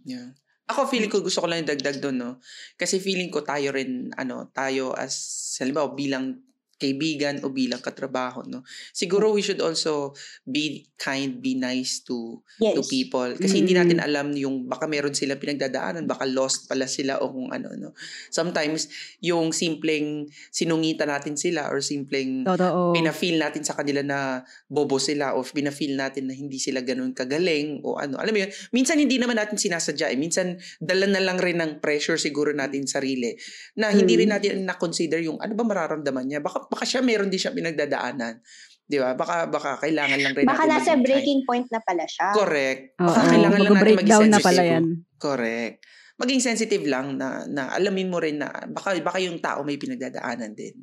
Yeah. 0.07 0.33
Ako 0.71 0.87
feeling 0.87 1.11
ko 1.11 1.19
gusto 1.19 1.43
ko 1.43 1.47
lang 1.51 1.67
dagdag 1.67 1.99
doon 1.99 2.17
no. 2.17 2.31
Kasi 2.79 3.03
feeling 3.03 3.27
ko 3.27 3.43
tayo 3.43 3.75
rin 3.75 4.07
ano, 4.15 4.47
tayo 4.55 4.95
as 4.95 5.13
halimbawa 5.59 5.91
bilang 5.91 6.39
kaibigan 6.81 7.37
o 7.45 7.53
bilang 7.53 7.77
katrabaho 7.77 8.41
no 8.49 8.65
siguro 8.89 9.29
we 9.29 9.45
should 9.45 9.61
also 9.61 10.17
be 10.41 10.89
kind 10.97 11.37
be 11.37 11.53
nice 11.53 12.01
to 12.01 12.41
yes. 12.57 12.73
to 12.73 12.81
people 12.89 13.29
kasi 13.37 13.57
mm. 13.57 13.59
hindi 13.61 13.73
natin 13.77 13.99
alam 14.01 14.33
yung 14.33 14.65
baka 14.65 14.89
meron 14.89 15.13
sila 15.13 15.37
pinagdadaanan 15.37 16.09
baka 16.09 16.25
lost 16.25 16.65
pala 16.65 16.89
sila 16.89 17.21
o 17.21 17.29
kung 17.29 17.53
ano 17.53 17.69
no 17.77 17.93
sometimes 18.33 18.89
yung 19.21 19.53
simpleng 19.53 20.25
sinungitan 20.49 21.13
natin 21.13 21.37
sila 21.37 21.69
or 21.69 21.85
simpleng 21.85 22.41
Totoo. 22.41 22.97
pina-feel 22.97 23.37
natin 23.37 23.61
sa 23.61 23.77
kanila 23.77 24.01
na 24.01 24.41
bobo 24.65 24.97
sila 24.97 25.37
o 25.37 25.45
pina-feel 25.45 25.93
natin 25.93 26.31
na 26.31 26.33
hindi 26.33 26.57
sila 26.57 26.81
ganoon 26.81 27.13
kagaling 27.13 27.85
o 27.85 28.01
ano 28.01 28.17
alam 28.17 28.33
mo 28.33 28.39
yun 28.41 28.51
minsan 28.73 28.97
hindi 28.97 29.21
naman 29.21 29.37
natin 29.37 29.59
sinasadya 29.59 30.09
eh. 30.09 30.17
minsan 30.17 30.57
dala 30.81 31.05
na 31.05 31.21
lang 31.21 31.37
rin 31.37 31.61
ng 31.61 31.83
pressure 31.83 32.17
siguro 32.17 32.55
natin 32.55 32.87
sarili 32.87 33.35
na 33.77 33.91
hindi 33.91 34.15
mm. 34.15 34.19
rin 34.23 34.29
natin 34.31 34.53
na-consider 34.63 35.19
yung 35.21 35.37
ano 35.43 35.53
ba 35.53 35.67
mararamdaman 35.67 36.25
niya 36.25 36.39
baka 36.39 36.70
baka 36.71 36.87
siya 36.87 37.03
meron 37.03 37.27
din 37.27 37.41
siya 37.43 37.51
pinagdadaanan. 37.51 38.39
'Di 38.87 38.97
ba? 39.03 39.11
Baka 39.19 39.51
baka 39.51 39.75
kailangan 39.83 40.19
lang 40.23 40.33
rin 40.35 40.47
baka 40.47 40.63
natin 40.63 40.71
Baka 40.71 40.79
nasa 40.79 40.93
breaking 40.95 41.41
point 41.43 41.67
na 41.67 41.79
pala 41.83 42.05
siya. 42.07 42.27
Correct. 42.31 42.81
Baka 42.95 43.19
oh, 43.19 43.27
kailangan 43.27 43.59
lang 43.59 43.73
natin 43.75 43.95
maging 43.99 44.11
sensitive. 44.11 44.31
na 44.31 44.39
pala 44.39 44.61
yan. 44.63 44.83
Correct. 45.19 45.75
Maging 46.21 46.41
sensitive 46.41 46.85
lang 46.87 47.07
na 47.19 47.43
na 47.51 47.63
alamin 47.75 48.07
mo 48.07 48.17
rin 48.23 48.39
na 48.39 48.47
baka 48.71 48.95
baka 49.03 49.19
yung 49.19 49.43
tao 49.43 49.67
may 49.67 49.75
pinagdadaanan 49.75 50.55
din. 50.55 50.75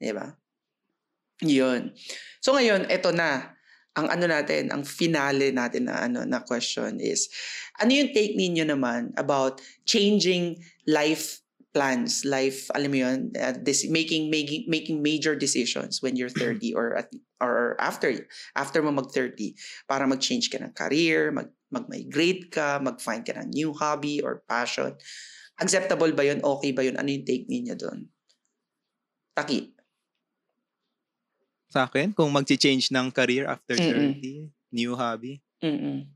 'Di 0.00 0.12
ba? 0.16 0.32
'Yun. 1.44 1.92
So 2.40 2.56
ngayon, 2.56 2.88
eto 2.88 3.12
na 3.12 3.56
ang 3.96 4.12
ano 4.12 4.28
natin, 4.28 4.68
ang 4.68 4.84
finale 4.84 5.48
natin 5.56 5.88
na 5.88 6.04
ano 6.04 6.28
na 6.28 6.44
question 6.44 7.00
is 7.00 7.32
ano 7.80 7.96
yung 7.96 8.12
take 8.12 8.36
ninyo 8.36 8.68
naman 8.68 9.12
about 9.16 9.64
changing 9.88 10.60
life 10.84 11.40
plans, 11.76 12.24
life, 12.24 12.72
alam 12.72 12.88
mo 12.88 13.04
yun, 13.04 13.36
uh, 13.36 13.52
this, 13.60 13.84
making, 13.84 14.32
making, 14.32 14.64
making 14.64 15.04
major 15.04 15.36
decisions 15.36 16.00
when 16.00 16.16
you're 16.16 16.32
30 16.32 16.72
or 16.72 16.96
at, 16.96 17.12
or 17.36 17.76
after 17.76 18.08
after 18.56 18.80
mo 18.80 18.96
mag 18.96 19.12
30 19.12 19.52
para 19.84 20.08
mag-change 20.08 20.48
ka 20.48 20.56
ng 20.56 20.72
career, 20.72 21.28
mag 21.36 21.52
mag-migrate 21.68 22.48
ka, 22.48 22.80
mag-find 22.80 23.28
ka 23.28 23.36
ng 23.36 23.52
new 23.52 23.76
hobby 23.76 24.24
or 24.24 24.40
passion. 24.48 24.96
Acceptable 25.60 26.16
ba 26.16 26.24
yun? 26.24 26.40
Okay 26.40 26.72
ba 26.72 26.80
yun? 26.80 26.96
Ano 26.96 27.12
yung 27.12 27.28
take 27.28 27.44
niya 27.44 27.76
doon? 27.76 28.08
Taki. 29.36 29.76
Sa 31.68 31.84
akin, 31.84 32.16
kung 32.16 32.32
mag-change 32.32 32.88
ng 32.88 33.12
career 33.12 33.44
after 33.44 33.76
30, 33.76 33.84
Mm-mm. 33.84 34.48
new 34.72 34.96
hobby. 34.96 35.44
Mm-mm. 35.60 36.15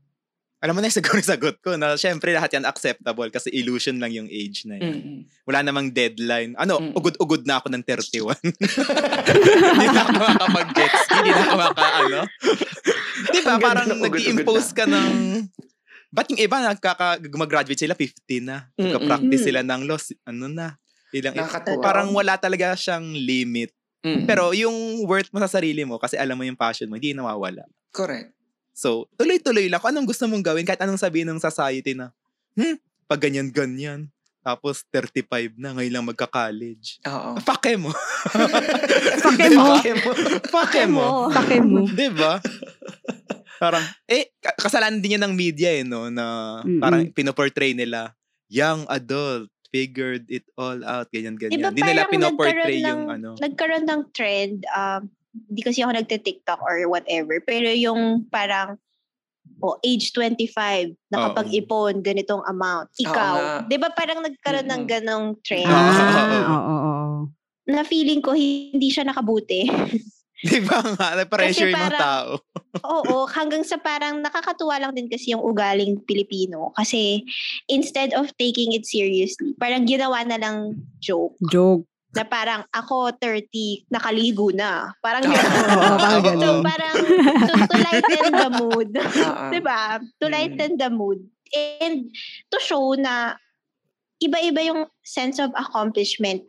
Alam 0.61 0.77
mo 0.77 0.79
na 0.79 0.93
yung 0.93 0.97
siguro 1.01 1.17
sagot 1.25 1.57
ko 1.57 1.73
na 1.73 1.97
syempre 1.97 2.37
lahat 2.37 2.53
yan 2.53 2.69
acceptable 2.69 3.25
kasi 3.33 3.49
illusion 3.49 3.97
lang 3.97 4.13
yung 4.13 4.29
age 4.29 4.69
na 4.69 4.77
yan. 4.77 4.93
Mm-hmm. 4.93 5.19
Wala 5.49 5.59
namang 5.65 5.89
deadline. 5.89 6.53
Ano, 6.53 6.77
mm-hmm. 6.77 6.97
ugod-ugod 7.01 7.49
na 7.49 7.57
ako 7.57 7.73
ng 7.73 7.81
31. 7.81 8.37
Hindi 9.73 9.87
na 9.89 10.01
ako 10.05 10.11
makakapag-jet 10.21 10.93
ski. 11.01 11.17
Hindi 11.17 11.31
na 11.33 11.41
ako 11.41 11.55
maka, 11.57 11.85
ano. 12.05 12.19
Di 13.33 13.39
ba, 13.41 13.53
parang 13.57 13.89
nag-impose 13.89 14.69
ka 14.77 14.85
ng... 14.85 15.09
Ba't 16.13 16.29
yung 16.29 16.41
iba, 16.45 16.57
nagkaka, 16.61 17.17
gumagraduate 17.25 17.81
sila, 17.81 17.97
15 17.97 18.45
na. 18.45 18.69
Nagka-practice 18.77 19.49
sila 19.49 19.65
ng 19.65 19.89
loss. 19.89 20.13
Ano 20.29 20.45
na. 20.45 20.77
Ilang, 21.09 21.41
parang 21.81 22.13
wala 22.13 22.37
talaga 22.37 22.77
siyang 22.77 23.17
limit. 23.17 23.73
Mm-hmm. 24.05 24.29
Pero 24.29 24.53
yung 24.53 25.09
worth 25.09 25.33
mo 25.33 25.41
sa 25.41 25.49
sarili 25.49 25.81
mo, 25.89 25.97
kasi 25.97 26.21
alam 26.21 26.37
mo 26.37 26.45
yung 26.45 26.57
passion 26.57 26.85
mo, 26.85 27.01
hindi 27.01 27.17
nawawala. 27.17 27.65
Correct. 27.89 28.40
So, 28.71 29.07
tuloy-tuloy 29.19 29.67
lang. 29.67 29.79
Kung 29.83 29.91
anong 29.91 30.09
gusto 30.09 30.25
mong 30.27 30.43
gawin, 30.43 30.65
kahit 30.65 30.81
anong 30.81 30.99
sabihin 30.99 31.27
ng 31.29 31.43
society 31.43 31.93
na, 31.93 32.15
hmm, 32.55 32.79
pag 33.05 33.21
ganyan-ganyan. 33.21 34.07
Tapos, 34.41 34.81
35 34.89 35.53
na, 35.59 35.77
ngayon 35.77 35.93
lang 35.93 36.07
magka-college. 36.07 37.03
Oo. 37.05 37.37
Pake 37.45 37.77
mo. 37.77 37.93
Pake 39.21 39.47
mo. 39.59 39.73
Pake 40.49 40.81
mo. 40.89 41.05
Pake 41.29 41.57
mo. 41.61 41.85
Diba? 41.85 42.41
Parang, 43.61 43.85
eh, 44.09 44.33
kasalanan 44.41 44.97
din 44.97 45.21
yan 45.21 45.23
ng 45.29 45.35
media 45.37 45.69
eh, 45.69 45.85
no? 45.85 46.09
Na 46.09 46.57
mm-hmm. 46.65 46.81
parang 46.81 47.01
pinoportray 47.13 47.77
nila, 47.77 48.17
young 48.49 48.89
adult, 48.89 49.53
figured 49.69 50.25
it 50.27 50.43
all 50.57 50.81
out, 50.81 51.05
ganyan-ganyan. 51.13 51.71
Hindi 51.71 51.85
nila 51.85 52.09
pinoportray 52.09 52.81
yung 52.81 53.13
ano. 53.13 53.37
Nagkaroon 53.37 53.85
ng 53.85 54.01
trend, 54.11 54.65
um, 54.73 55.05
hindi 55.31 55.61
kasi 55.63 55.79
ako 55.81 55.91
nagte-TikTok 55.95 56.59
or 56.59 56.87
whatever. 56.91 57.39
Pero 57.43 57.71
yung 57.71 58.27
parang, 58.27 58.75
oh, 59.63 59.79
age 59.83 60.11
25, 60.13 60.95
nakapag-ipon, 61.11 62.03
ganitong 62.03 62.43
amount. 62.47 62.91
Ikaw, 62.99 63.65
di 63.67 63.77
ba 63.79 63.89
parang 63.95 64.19
nagkaroon 64.23 64.67
ng 64.67 64.83
ganong 64.87 65.27
trend? 65.43 65.71
Ah, 65.71 66.51
oo, 66.51 66.75
oo. 66.75 67.05
Na 67.71 67.87
feeling 67.87 68.19
ko, 68.19 68.35
hindi 68.35 68.91
siya 68.91 69.07
nakabuti. 69.07 69.67
Di 70.41 70.57
ba 70.65 70.81
nga? 70.81 71.13
Na-pressure 71.21 71.69
ng 71.69 71.93
tao. 72.01 72.41
oo, 72.97 73.29
hanggang 73.29 73.61
sa 73.61 73.77
parang 73.77 74.25
nakakatuwa 74.25 74.81
lang 74.81 74.97
din 74.97 75.05
kasi 75.05 75.37
yung 75.37 75.45
ugaling 75.45 76.01
Pilipino. 76.01 76.73
Kasi 76.73 77.21
instead 77.69 78.17
of 78.17 78.25
taking 78.41 78.73
it 78.73 78.89
seriously, 78.89 79.53
parang 79.61 79.85
ginawa 79.85 80.25
na 80.25 80.41
lang 80.41 80.81
joke. 80.97 81.37
Joke 81.53 81.85
na 82.11 82.23
parang 82.27 82.61
ako 82.75 83.15
30 83.15 83.87
nakaligo 83.87 84.51
na. 84.51 84.91
Parang 84.99 85.23
oh, 85.23 85.31
oh, 85.35 85.97
parang 85.97 86.23
so 86.27 86.49
parang 86.59 86.95
to, 87.47 87.53
to 87.55 87.77
lighten 87.79 88.31
the 88.35 88.49
mood. 88.51 88.89
'Di 89.51 89.59
ba? 89.63 89.99
To 90.19 90.25
mm. 90.27 90.33
lighten 90.33 90.71
the 90.75 90.89
mood 90.91 91.23
and 91.55 92.11
to 92.51 92.57
show 92.59 92.95
na 92.95 93.35
iba-iba 94.21 94.61
yung 94.61 94.85
sense 95.01 95.39
of 95.41 95.49
accomplishment 95.55 96.43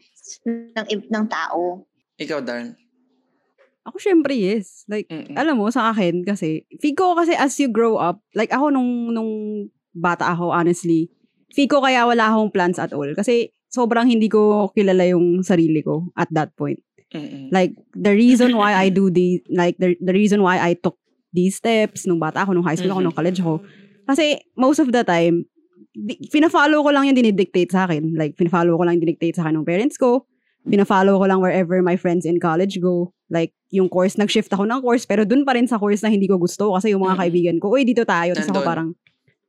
ng 0.47 0.87
ng 0.87 1.25
tao. 1.31 1.87
Ikaw, 2.21 2.45
Darn. 2.45 2.77
Ako 3.83 3.99
syempre 3.99 4.35
yes. 4.39 4.87
Like 4.87 5.11
Mm-mm. 5.11 5.35
alam 5.35 5.59
mo 5.59 5.67
sa 5.71 5.91
akin 5.91 6.23
kasi 6.23 6.67
feel 6.79 6.95
ko 6.95 7.19
kasi 7.19 7.35
as 7.35 7.59
you 7.59 7.67
grow 7.71 7.99
up, 7.99 8.23
like 8.35 8.51
ako 8.55 8.71
nung 8.71 9.11
nung 9.11 9.33
bata 9.95 10.31
ako 10.31 10.55
honestly, 10.55 11.11
feel 11.51 11.67
ko 11.67 11.83
kaya 11.83 12.07
wala 12.07 12.31
akong 12.31 12.55
plans 12.55 12.79
at 12.79 12.95
all 12.95 13.11
kasi 13.19 13.51
sobrang 13.73 14.05
hindi 14.05 14.29
ko 14.29 14.69
kilala 14.77 15.09
yung 15.09 15.41
sarili 15.41 15.81
ko 15.81 16.13
at 16.15 16.29
that 16.31 16.53
point. 16.55 16.79
Mm-mm. 17.13 17.49
Like, 17.53 17.77
the 17.97 18.13
reason 18.13 18.57
why 18.57 18.77
I 18.77 18.89
do 18.99 19.09
the, 19.09 19.41
like, 19.49 19.77
the, 19.81 19.97
the 20.01 20.13
reason 20.13 20.45
why 20.45 20.61
I 20.61 20.77
took 20.77 20.97
these 21.33 21.57
steps 21.57 22.05
nung 22.05 22.21
bata 22.21 22.45
ako, 22.45 22.53
nung 22.53 22.65
high 22.65 22.77
school 22.77 22.93
mm-hmm. 22.93 23.09
ako, 23.09 23.09
nung 23.09 23.17
college 23.17 23.41
ako, 23.41 23.55
kasi 24.05 24.41
most 24.57 24.81
of 24.81 24.93
the 24.93 25.05
time, 25.05 25.49
di, 25.97 26.21
pina-follow 26.29 26.85
ko 26.85 26.91
lang 26.93 27.09
yung 27.09 27.17
dinidictate 27.17 27.73
sa 27.73 27.89
akin. 27.89 28.13
Like, 28.17 28.37
pina-follow 28.37 28.77
ko 28.77 28.83
lang 28.85 29.01
yung 29.01 29.05
dinidictate 29.09 29.37
sa 29.41 29.49
akin 29.49 29.61
ng 29.61 29.69
parents 29.69 29.97
ko. 29.97 30.29
Pina-follow 30.63 31.19
ko 31.19 31.25
lang 31.27 31.43
wherever 31.43 31.81
my 31.83 31.99
friends 31.99 32.23
in 32.23 32.39
college 32.39 32.79
go. 32.79 33.11
Like, 33.33 33.57
yung 33.73 33.89
course, 33.89 34.21
nag-shift 34.21 34.53
ako 34.53 34.69
ng 34.69 34.81
course, 34.85 35.09
pero 35.09 35.25
dun 35.25 35.43
pa 35.43 35.57
rin 35.57 35.67
sa 35.67 35.81
course 35.81 36.05
na 36.05 36.13
hindi 36.13 36.29
ko 36.29 36.37
gusto 36.37 36.77
kasi 36.77 36.93
yung 36.93 37.03
mga 37.03 37.17
mm-hmm. 37.17 37.23
kaibigan 37.25 37.57
ko, 37.59 37.73
uy, 37.73 37.83
dito 37.89 38.05
tayo. 38.05 38.37
Tapos 38.37 38.53
ako 38.53 38.61
parang, 38.63 38.89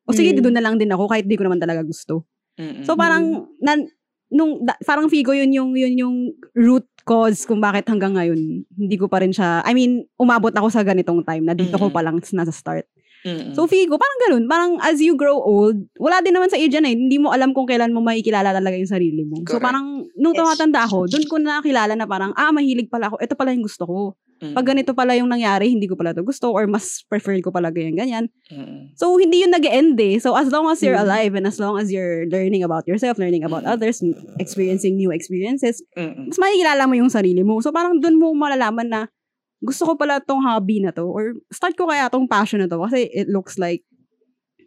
o 0.08 0.16
sige, 0.16 0.32
mm-hmm. 0.32 0.44
doon 0.44 0.56
na 0.56 0.64
lang 0.64 0.76
din 0.80 0.90
ako 0.90 1.12
kahit 1.12 1.28
di 1.28 1.36
ko 1.36 1.44
naman 1.46 1.60
talaga 1.60 1.84
gusto. 1.84 2.26
Mm-hmm. 2.58 2.84
So 2.88 2.96
parang, 2.96 3.52
nan, 3.62 3.92
nung 4.34 4.65
da, 4.65 4.74
parang 4.82 5.08
Figo 5.08 5.32
yun 5.32 5.54
yung 5.54 5.72
yun 5.78 5.93
yung 5.93 6.17
root 6.58 6.89
cause 7.06 7.46
kung 7.46 7.62
bakit 7.62 7.86
hanggang 7.86 8.17
ngayon 8.17 8.65
hindi 8.65 8.96
ko 8.98 9.06
pa 9.06 9.22
rin 9.22 9.30
siya 9.30 9.62
I 9.62 9.78
mean 9.78 10.10
umabot 10.17 10.50
ako 10.50 10.74
sa 10.74 10.82
ganitong 10.82 11.22
time 11.22 11.46
na 11.46 11.54
dito 11.54 11.78
mm-hmm. 11.78 11.93
ko 11.93 11.93
pa 11.93 12.02
lang 12.02 12.17
nasa 12.17 12.50
start. 12.50 12.89
Mm-hmm. 13.24 13.56
So 13.56 13.66
Figo 13.72 13.96
parang 13.96 14.20
ganun, 14.28 14.44
parang 14.52 14.72
as 14.84 15.00
you 15.00 15.16
grow 15.16 15.40
old, 15.40 15.80
wala 15.96 16.20
din 16.20 16.36
naman 16.36 16.52
sa 16.52 16.60
age 16.60 16.76
yan 16.76 16.84
eh. 16.84 16.96
Hindi 16.96 17.18
mo 17.18 17.32
alam 17.32 17.56
kung 17.56 17.64
kailan 17.64 17.96
mo 17.96 18.04
makikilala 18.04 18.52
talaga 18.52 18.76
yung 18.76 18.92
sarili 18.92 19.24
mo. 19.24 19.40
Correct. 19.40 19.56
So 19.56 19.64
parang 19.64 20.04
nung 20.20 20.36
tumatanda 20.36 20.84
ako, 20.84 21.08
doon 21.08 21.26
ko 21.26 21.36
nakilala 21.40 21.96
na 21.96 22.04
parang 22.04 22.36
ah 22.36 22.52
mahilig 22.52 22.92
pala 22.92 23.08
ako. 23.08 23.24
Ito 23.24 23.34
pala 23.40 23.56
yung 23.56 23.64
gusto 23.64 23.84
ko. 23.88 24.00
Mm-hmm. 24.44 24.56
Pag 24.60 24.66
ganito 24.68 24.92
pala 24.92 25.16
yung 25.16 25.32
nangyari, 25.32 25.72
hindi 25.72 25.88
ko 25.88 25.96
pala 25.96 26.12
to 26.12 26.20
gusto 26.20 26.52
or 26.52 26.68
mas 26.68 27.08
prefer 27.08 27.40
ko 27.40 27.48
pala 27.48 27.72
ganyan 27.72 27.96
ganyan. 27.96 28.26
Mm-hmm. 28.52 29.00
So 29.00 29.16
hindi 29.16 29.48
yun 29.48 29.56
nag-end 29.56 29.96
eh. 30.04 30.20
So 30.20 30.36
as 30.36 30.52
long 30.52 30.68
as 30.68 30.84
you're 30.84 31.00
mm-hmm. 31.00 31.08
alive 31.08 31.34
and 31.40 31.48
as 31.48 31.56
long 31.64 31.80
as 31.80 31.88
you're 31.88 32.28
learning 32.28 32.68
about 32.68 32.84
yourself, 32.84 33.16
learning 33.16 33.48
about 33.48 33.64
mm-hmm. 33.64 33.80
others, 33.80 34.04
experiencing 34.36 35.00
new 35.00 35.16
experiences, 35.16 35.80
mm-hmm. 35.96 36.28
mas 36.28 36.40
makikilala 36.44 36.84
mo 36.92 37.00
yung 37.00 37.08
sarili 37.08 37.40
mo. 37.48 37.64
So 37.64 37.72
parang 37.72 38.04
doon 38.04 38.20
mo 38.20 38.36
malalaman 38.36 38.92
na 38.92 39.02
gusto 39.63 39.88
ko 39.88 39.91
pala 39.95 40.19
tong 40.19 40.43
hobby 40.43 40.84
na 40.84 40.91
to 40.91 41.08
or 41.08 41.39
start 41.47 41.73
ko 41.73 41.88
kaya 41.88 42.12
tong 42.12 42.28
passion 42.28 42.60
na 42.60 42.67
to 42.67 42.84
kasi 42.84 43.08
it 43.10 43.32
looks 43.32 43.56
like 43.56 43.82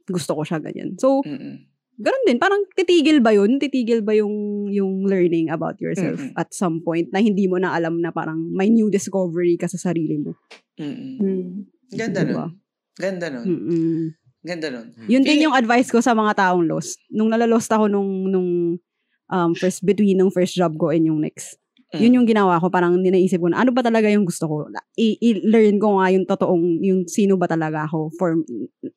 gusto 0.09 0.33
ko 0.33 0.43
siya 0.43 0.57
ganyan. 0.57 0.97
So, 0.97 1.21
Mm-mm. 1.21 1.67
ganun 1.99 2.25
din. 2.25 2.39
Parang 2.41 2.63
titigil 2.73 3.21
ba 3.21 3.35
yun? 3.35 3.61
Titigil 3.61 4.01
ba 4.01 4.17
yung, 4.17 4.67
yung 4.71 5.05
learning 5.05 5.53
about 5.53 5.77
yourself 5.83 6.17
Mm-mm. 6.17 6.33
at 6.39 6.49
some 6.55 6.81
point 6.81 7.11
na 7.13 7.21
hindi 7.21 7.45
mo 7.45 7.61
na 7.61 7.77
alam 7.77 8.01
na 8.01 8.09
parang 8.09 8.39
may 8.55 8.73
new 8.73 8.89
discovery 8.89 9.59
ka 9.61 9.69
sa 9.69 9.77
sarili 9.77 10.17
mo? 10.17 10.33
Mm-mm. 10.81 11.19
Mm. 11.21 11.49
Ganda 11.93 12.23
Diba? 12.23 12.47
nun. 12.49 12.53
Ganda 12.97 13.27
nun. 13.29 13.45
Mm-mm. 13.45 14.01
Ganda 14.47 14.69
nun. 14.71 14.87
Yun 15.05 15.21
Feeling- 15.21 15.27
din 15.27 15.45
yung 15.51 15.57
advice 15.59 15.91
ko 15.91 15.99
sa 15.99 16.15
mga 16.15 16.39
taong 16.39 16.65
lost. 16.65 17.03
Nung 17.11 17.29
nalalost 17.29 17.69
ako 17.69 17.91
nung, 17.91 18.31
nung 18.31 18.79
um, 19.27 19.51
first, 19.59 19.83
between 19.83 20.17
ng 20.17 20.31
first 20.31 20.55
job 20.55 20.73
ko 20.79 20.95
and 20.95 21.05
yung 21.05 21.19
next. 21.21 21.59
Mm. 21.95 22.01
Yun 22.03 22.17
yung 22.19 22.27
ginawa 22.27 22.59
ko. 22.59 22.67
Parang 22.67 22.99
ninaisip 22.99 23.39
ko 23.39 23.47
na, 23.47 23.63
ano 23.63 23.71
ba 23.71 23.79
talaga 23.79 24.11
yung 24.11 24.27
gusto 24.27 24.51
ko? 24.51 24.67
I- 24.99 25.19
I-learn 25.23 25.79
ko 25.79 26.03
nga 26.03 26.11
yung 26.11 26.27
totoong, 26.27 26.83
yung 26.83 27.07
sino 27.07 27.39
ba 27.39 27.47
talaga 27.47 27.87
ako 27.87 28.11
for, 28.19 28.35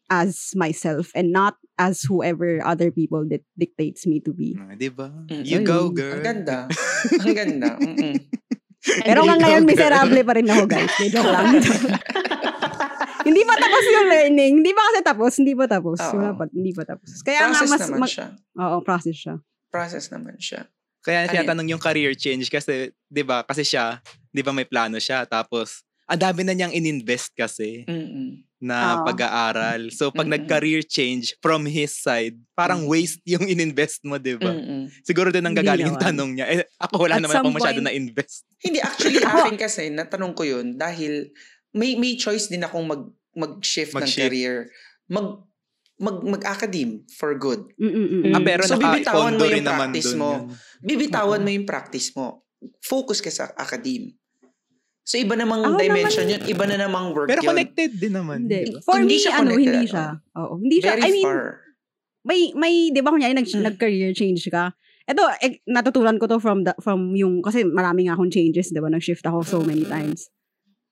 as 0.09 0.57
myself 0.57 1.13
and 1.13 1.29
not 1.29 1.53
as 1.77 2.01
whoever 2.09 2.57
other 2.65 2.89
people 2.89 3.21
that 3.29 3.45
dictates 3.53 4.09
me 4.09 4.17
to 4.19 4.33
be. 4.33 4.57
Ah, 4.57 4.73
Di 4.73 4.89
ba? 4.89 5.13
Mm. 5.29 5.43
You 5.45 5.59
go, 5.61 5.93
Ayun. 5.93 5.93
girl. 5.93 6.13
Ang 6.17 6.25
ganda. 6.25 6.57
Ang 7.23 7.35
ganda. 7.37 7.69
Mm-mm. 7.77 8.15
Pero 9.05 9.19
nga 9.27 9.35
ngayon, 9.37 9.63
miserable 9.69 10.21
pa 10.25 10.33
rin 10.33 10.47
ako, 10.49 10.63
guys. 10.65 10.89
Hindi, 10.97 11.11
joke 11.13 11.29
lang. 11.29 11.45
hindi 13.29 13.41
pa 13.45 13.53
tapos 13.53 13.83
yung 13.85 14.07
learning. 14.09 14.51
Hindi 14.63 14.71
pa 14.73 14.81
kasi 14.81 14.99
tapos. 15.05 15.31
Hindi 15.37 15.53
pa 15.53 15.65
tapos. 15.69 15.97
Oo. 16.01 16.13
Wala 16.17 16.29
pa. 16.33 16.43
Hindi 16.49 16.71
pa 16.73 16.83
tapos. 16.87 17.09
Kaya 17.21 17.51
nga 17.51 17.59
Process 17.59 17.69
mas... 17.69 17.81
naman 17.85 17.99
mag- 18.01 18.09
siya. 18.09 18.27
Oo, 18.57 18.75
process 18.81 19.17
siya. 19.19 19.35
Process 19.69 20.05
naman 20.09 20.35
siya. 20.41 20.65
Kaya 20.99 21.23
Ano 21.23 21.31
tinatanong 21.31 21.67
yung 21.69 21.81
career 21.81 22.11
change 22.13 22.47
kasi, 22.47 22.91
di 23.05 23.23
ba, 23.23 23.41
kasi 23.41 23.63
siya, 23.63 23.99
di 24.29 24.41
ba 24.41 24.51
may 24.51 24.63
plano 24.63 24.97
siya, 24.97 25.23
tapos, 25.23 25.81
ang 26.05 26.19
dami 26.19 26.41
na 26.41 26.51
niyang 26.51 26.73
ininvest 26.73 27.31
kasi 27.33 27.85
Mm-mm. 27.85 28.41
na 28.59 28.97
Oo. 28.97 29.05
pag-aaral. 29.05 29.87
So, 29.89 30.09
pag 30.09 30.25
Mm-mm. 30.25 30.41
nag-career 30.41 30.81
change 30.81 31.37
from 31.37 31.63
his 31.63 31.93
side, 31.93 32.33
parang 32.51 32.83
Mm. 32.83 32.89
waste 32.89 33.21
yung 33.23 33.45
ininvest 33.45 34.01
mo, 34.03 34.17
di 34.17 34.33
ba? 34.35 34.51
Mm-mm. 34.51 34.89
Siguro 35.01 35.29
din 35.29 35.45
ang 35.45 35.53
gagaling 35.53 35.85
yung 35.87 36.01
tanong 36.01 36.33
niya. 36.33 36.45
Eh, 36.49 36.65
ako 36.77 37.05
wala 37.05 37.15
At 37.15 37.23
naman 37.23 37.35
ako 37.37 37.49
masyado 37.53 37.77
point- 37.77 37.87
na-invest. 37.87 38.41
Hindi, 38.57 38.79
actually, 38.81 39.21
akin 39.53 39.55
kasi, 39.55 39.87
natanong 39.87 40.33
ko 40.33 40.43
yun 40.43 40.75
dahil 40.75 41.29
may 41.71 41.93
may 41.95 42.17
choice 42.17 42.49
din 42.49 42.65
akong 42.65 42.83
mag, 42.83 43.05
mag-shift, 43.31 43.93
ng 43.93 44.01
Mag-shift. 44.01 44.25
career. 44.25 44.55
Mag, 45.07 45.45
mag, 45.99 46.17
mag-academe 46.23 47.03
for 47.11 47.35
good. 47.35 47.67
Mm-mm-mm. 47.75 48.31
Ah, 48.31 48.39
pero 48.39 48.63
So, 48.63 48.75
bibitawan 48.75 49.35
mo 49.35 49.43
yung 49.43 49.61
practice 49.61 50.11
mo. 50.13 50.29
yun. 50.33 50.43
Bibitawan 50.79 51.41
mo 51.43 51.49
yung 51.51 51.67
practice 51.67 52.09
mo. 52.13 52.47
Focus 52.81 53.19
ka 53.19 53.27
sa 53.27 53.51
academe. 53.53 54.15
So, 55.03 55.17
iba 55.17 55.33
namang 55.33 55.65
Ako 55.65 55.75
dimension 55.75 56.23
naman- 56.23 56.39
yun. 56.39 56.53
Iba 56.53 56.63
na 56.65 56.77
namang 56.79 57.05
work 57.11 57.27
Pero 57.27 57.41
yun. 57.41 57.49
connected 57.51 57.91
din 57.93 58.13
naman. 58.13 58.45
Hindi. 58.45 58.79
For 58.79 58.95
Hindi 58.97 59.17
me, 59.17 59.21
siya 59.21 59.31
ano, 59.35 59.51
hindi 59.51 59.83
siya. 59.85 60.05
Oo. 60.37 60.53
Hindi 60.57 60.77
siya, 60.79 60.91
Very 60.93 61.01
I 61.01 61.09
mean, 61.11 61.25
far. 61.25 61.43
may, 62.21 62.39
may, 62.53 62.73
di 62.89 63.01
ba 63.01 63.09
kunyari, 63.09 63.33
nag, 63.33 63.43
Mm. 63.43 63.63
nag-career 63.65 64.11
change 64.13 64.47
ka? 64.47 64.71
Ito, 65.03 65.23
eh, 65.41 65.65
natutunan 65.65 66.15
ko 66.15 66.29
to 66.29 66.37
from, 66.37 66.61
the, 66.61 66.77
from 66.77 67.11
yung, 67.11 67.41
kasi 67.41 67.65
marami 67.65 68.05
nga 68.05 68.13
akong 68.13 68.29
changes, 68.29 68.69
di 68.69 68.77
ba? 68.77 68.87
Nag-shift 68.87 69.25
ako 69.25 69.41
so 69.41 69.59
many 69.59 69.81
times. 69.83 70.29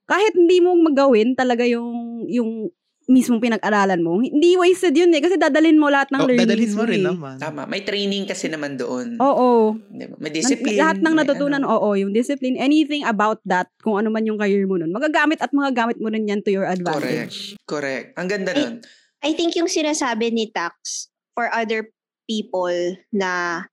Kahit 0.04 0.34
hindi 0.34 0.60
mo 0.60 0.74
magawin 0.74 1.32
talaga 1.32 1.62
yung, 1.64 2.26
yung 2.26 2.74
mismong 3.08 3.40
pinag-aralan 3.40 4.04
mo, 4.04 4.20
hindi 4.20 4.60
wasted 4.60 4.92
yun 4.92 5.08
eh. 5.10 5.24
Kasi 5.24 5.40
dadalhin 5.40 5.80
mo 5.80 5.88
lahat 5.88 6.12
ng 6.12 6.20
Oh, 6.20 6.28
learnings 6.28 6.44
dadalhin 6.44 6.74
mo 6.76 6.84
rin 6.84 7.00
eh. 7.00 7.08
naman. 7.08 7.36
Tama. 7.40 7.64
May 7.64 7.82
training 7.82 8.28
kasi 8.28 8.52
naman 8.52 8.76
doon. 8.76 9.16
Oo. 9.18 9.80
Di 9.88 10.06
ba? 10.06 10.16
May 10.20 10.30
discipline. 10.30 10.76
lahat 10.76 11.00
ng 11.00 11.16
natutunan, 11.16 11.64
ano. 11.64 11.72
oo, 11.72 11.96
yung 11.96 12.12
discipline, 12.12 12.60
anything 12.60 13.08
about 13.08 13.40
that, 13.44 13.72
kung 13.80 13.96
ano 13.96 14.12
man 14.12 14.28
yung 14.28 14.36
career 14.36 14.68
mo 14.68 14.76
nun, 14.76 14.92
magagamit 14.92 15.40
at 15.40 15.50
magagamit 15.50 15.96
mo 15.98 16.12
rin 16.12 16.28
yan 16.28 16.44
to 16.44 16.52
your 16.52 16.68
advantage. 16.68 17.56
Correct. 17.64 18.12
Ang 18.16 18.28
ganda 18.28 18.52
nun. 18.52 18.84
I 19.18 19.32
think 19.32 19.56
yung 19.56 19.72
sinasabi 19.72 20.30
ni 20.30 20.52
Tax 20.52 21.08
for 21.32 21.48
other 21.50 21.88
people 22.28 22.76
na 23.10 23.64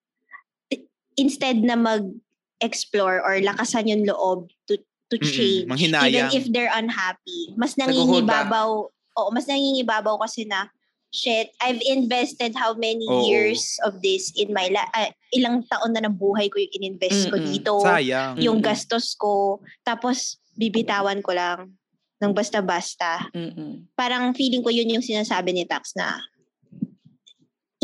i- 0.70 0.86
instead 1.16 1.58
na 1.58 1.74
mag-explore 1.74 3.18
or 3.18 3.42
lakasan 3.42 3.90
yung 3.90 4.06
loob 4.06 4.46
to 4.64 4.78
to 5.10 5.18
change 5.20 5.66
manghinayang. 5.66 6.08
even 6.08 6.26
if 6.32 6.44
they're 6.48 6.72
unhappy 6.72 7.52
mas 7.54 7.76
nangingibabaw 7.76 8.88
oo 9.14 9.29
mas 9.31 9.46
nangingibabaw 9.46 10.18
kasi 10.20 10.46
na 10.46 10.68
shit 11.14 11.55
I've 11.62 11.79
invested 11.87 12.59
how 12.59 12.74
many 12.74 13.07
Oo. 13.07 13.31
years 13.31 13.79
of 13.87 14.03
this 14.03 14.35
in 14.35 14.50
my 14.50 14.66
life 14.68 15.14
ilang 15.31 15.62
taon 15.70 15.94
na 15.94 16.03
ng 16.03 16.18
buhay 16.18 16.50
ko 16.50 16.59
yung 16.59 16.74
ininvest 16.74 17.31
ko 17.31 17.38
Mm-mm. 17.38 17.48
dito 17.48 17.74
Sayang. 17.83 18.35
yung 18.42 18.59
Mm-mm. 18.59 18.66
gastos 18.66 19.14
ko 19.14 19.62
tapos 19.87 20.42
bibitawan 20.59 21.22
ko 21.22 21.31
lang 21.35 21.74
ng 22.18 22.33
basta-basta 22.35 23.31
Mm-mm. 23.31 23.87
parang 23.94 24.35
feeling 24.35 24.62
ko 24.62 24.74
yun 24.74 24.90
yung 24.90 25.07
sinasabi 25.07 25.55
ni 25.55 25.62
Tax 25.66 25.94
na 25.94 26.18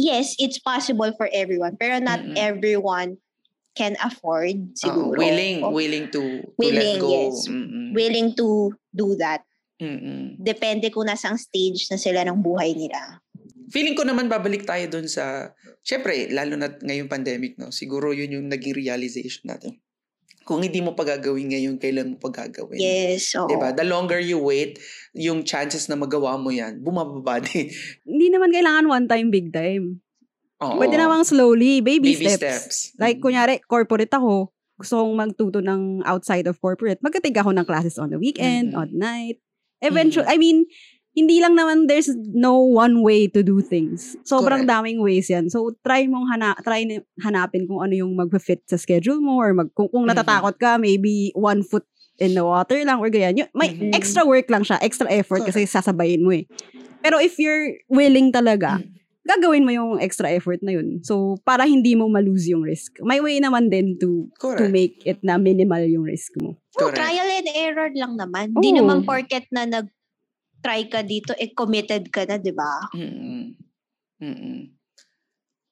yes, 0.01 0.33
it's 0.41 0.57
possible 0.57 1.13
for 1.13 1.29
everyone, 1.29 1.77
pero 1.77 2.01
not 2.01 2.25
Mm-mm. 2.25 2.33
everyone 2.41 3.21
can 3.77 4.01
afford 4.01 4.57
Oo, 4.57 4.77
siguro. 5.13 5.17
willing, 5.21 5.61
o 5.61 5.69
willing 5.71 6.09
to, 6.09 6.41
to 6.41 6.57
Willing, 6.57 6.97
let 6.97 7.05
go. 7.05 7.11
yes. 7.13 7.37
Mm-mm. 7.45 7.93
willing 7.93 8.33
to 8.35 8.73
do 8.97 9.13
that. 9.21 9.45
Mm-mm. 9.81 10.37
Depende 10.37 10.93
kung 10.93 11.09
nasang 11.09 11.41
stage 11.41 11.89
na 11.89 11.97
sila 11.97 12.21
ng 12.29 12.39
buhay 12.39 12.77
nila. 12.77 13.19
Feeling 13.73 13.97
ko 13.97 14.05
naman 14.05 14.29
babalik 14.29 14.69
tayo 14.69 14.85
dun 14.91 15.09
sa, 15.09 15.57
syempre, 15.81 16.29
lalo 16.29 16.59
na 16.59 16.69
ngayong 16.69 17.09
pandemic, 17.09 17.57
no? 17.57 17.73
Siguro 17.73 18.13
yun 18.13 18.37
yung 18.37 18.47
naging 18.51 18.77
realization 18.77 19.49
natin. 19.49 19.81
Kung 20.43 20.67
hindi 20.67 20.83
mo 20.83 20.99
pa 20.99 21.07
gagawin 21.07 21.55
ngayon, 21.55 21.79
kailan 21.79 22.13
mo 22.13 22.17
pa 22.19 22.35
gagawin? 22.35 22.83
Yes, 22.83 23.31
oo. 23.39 23.47
Diba? 23.47 23.71
The 23.71 23.87
longer 23.87 24.19
you 24.19 24.43
wait, 24.43 24.83
yung 25.15 25.47
chances 25.47 25.87
na 25.87 25.95
magawa 25.95 26.35
mo 26.35 26.51
yan, 26.51 26.83
bumababa 26.83 27.39
din. 27.47 27.71
Hindi 28.03 28.27
naman 28.35 28.51
kailangan 28.51 28.85
one 28.91 29.07
time, 29.07 29.29
big 29.31 29.55
time. 29.55 30.03
Oo. 30.61 30.77
Pwede 30.77 30.99
namang 30.99 31.25
slowly, 31.25 31.81
baby, 31.81 32.19
Baby 32.19 32.27
steps. 32.27 32.43
steps. 32.43 32.77
Like, 32.99 33.23
kunyari, 33.23 33.63
corporate 33.65 34.11
ako, 34.13 34.51
gusto 34.77 34.99
kong 34.99 35.15
magtuto 35.15 35.63
ng 35.63 36.03
outside 36.05 36.51
of 36.51 36.59
corporate, 36.59 36.99
magkatig 37.01 37.37
ako 37.37 37.55
ng 37.55 37.65
classes 37.65 37.97
on 37.97 38.11
the 38.11 38.19
weekend, 38.19 38.75
Mm-mm. 38.75 38.81
on 38.83 38.89
night. 38.93 39.39
Eventually, 39.83 40.29
I 40.29 40.37
mean, 40.37 40.65
hindi 41.11 41.43
lang 41.43 41.59
naman, 41.59 41.91
there's 41.91 42.07
no 42.31 42.61
one 42.63 43.03
way 43.03 43.27
to 43.27 43.43
do 43.43 43.59
things. 43.59 44.15
Sobrang 44.23 44.63
Correct. 44.63 44.71
daming 44.71 45.03
ways 45.03 45.27
yan. 45.27 45.51
So, 45.51 45.75
try 45.83 46.07
mong 46.07 46.31
hana, 46.31 46.55
try 46.63 46.87
hanapin 47.19 47.67
kung 47.67 47.83
ano 47.83 47.95
yung 47.97 48.15
mag-fit 48.15 48.63
sa 48.71 48.79
schedule 48.79 49.19
mo 49.19 49.43
or 49.43 49.51
mag, 49.51 49.69
kung, 49.75 49.91
kung 49.91 50.07
Mhm. 50.07 50.15
natatakot 50.15 50.55
ka, 50.61 50.79
maybe 50.79 51.35
one 51.35 51.67
foot 51.67 51.83
in 52.21 52.37
the 52.37 52.45
water 52.45 52.79
lang 52.85 53.01
or 53.03 53.11
ganyan. 53.11 53.43
Yun, 53.43 53.49
may 53.57 53.75
Mhm. 53.75 53.91
extra 53.97 54.23
work 54.23 54.47
lang 54.53 54.63
siya, 54.63 54.79
extra 54.85 55.09
effort 55.11 55.43
kasi 55.43 55.67
sasabayin 55.67 56.23
mo 56.23 56.31
eh. 56.31 56.47
Pero 57.01 57.17
if 57.19 57.41
you're 57.41 57.81
willing 57.89 58.29
talaga, 58.31 58.79
Mm. 58.79 59.00
Gagawin 59.27 59.65
mo 59.69 59.73
yung 59.73 59.91
extra 60.01 60.33
effort 60.33 60.61
na 60.65 60.75
yun. 60.75 61.05
So, 61.05 61.37
para 61.45 61.69
hindi 61.69 61.93
mo 61.95 62.09
malose 62.09 62.51
yung 62.51 62.65
risk. 62.65 62.99
May 63.05 63.21
way 63.21 63.39
naman 63.39 63.69
din 63.69 64.01
to 64.01 64.29
to 64.41 64.41
Correct. 64.41 64.73
make 64.73 64.97
it 65.05 65.21
na 65.21 65.37
minimal 65.37 65.85
yung 65.85 66.05
risk 66.09 66.33
mo. 66.41 66.57
Oh, 66.81 66.89
Correct. 66.89 66.99
trial 66.99 67.29
and 67.29 67.49
error 67.53 67.91
lang 67.93 68.17
naman. 68.17 68.57
Hindi 68.57 68.77
Oo. 68.77 68.79
naman 68.85 69.05
porket 69.05 69.45
na 69.53 69.69
nag-try 69.69 70.89
ka 70.89 71.05
dito, 71.05 71.37
eh 71.37 71.53
committed 71.53 72.09
ka 72.09 72.25
na, 72.25 72.41
di 72.41 72.53
ba? 72.55 72.73
Mm-mm. 72.97 73.45
Mm-mm. 74.21 74.61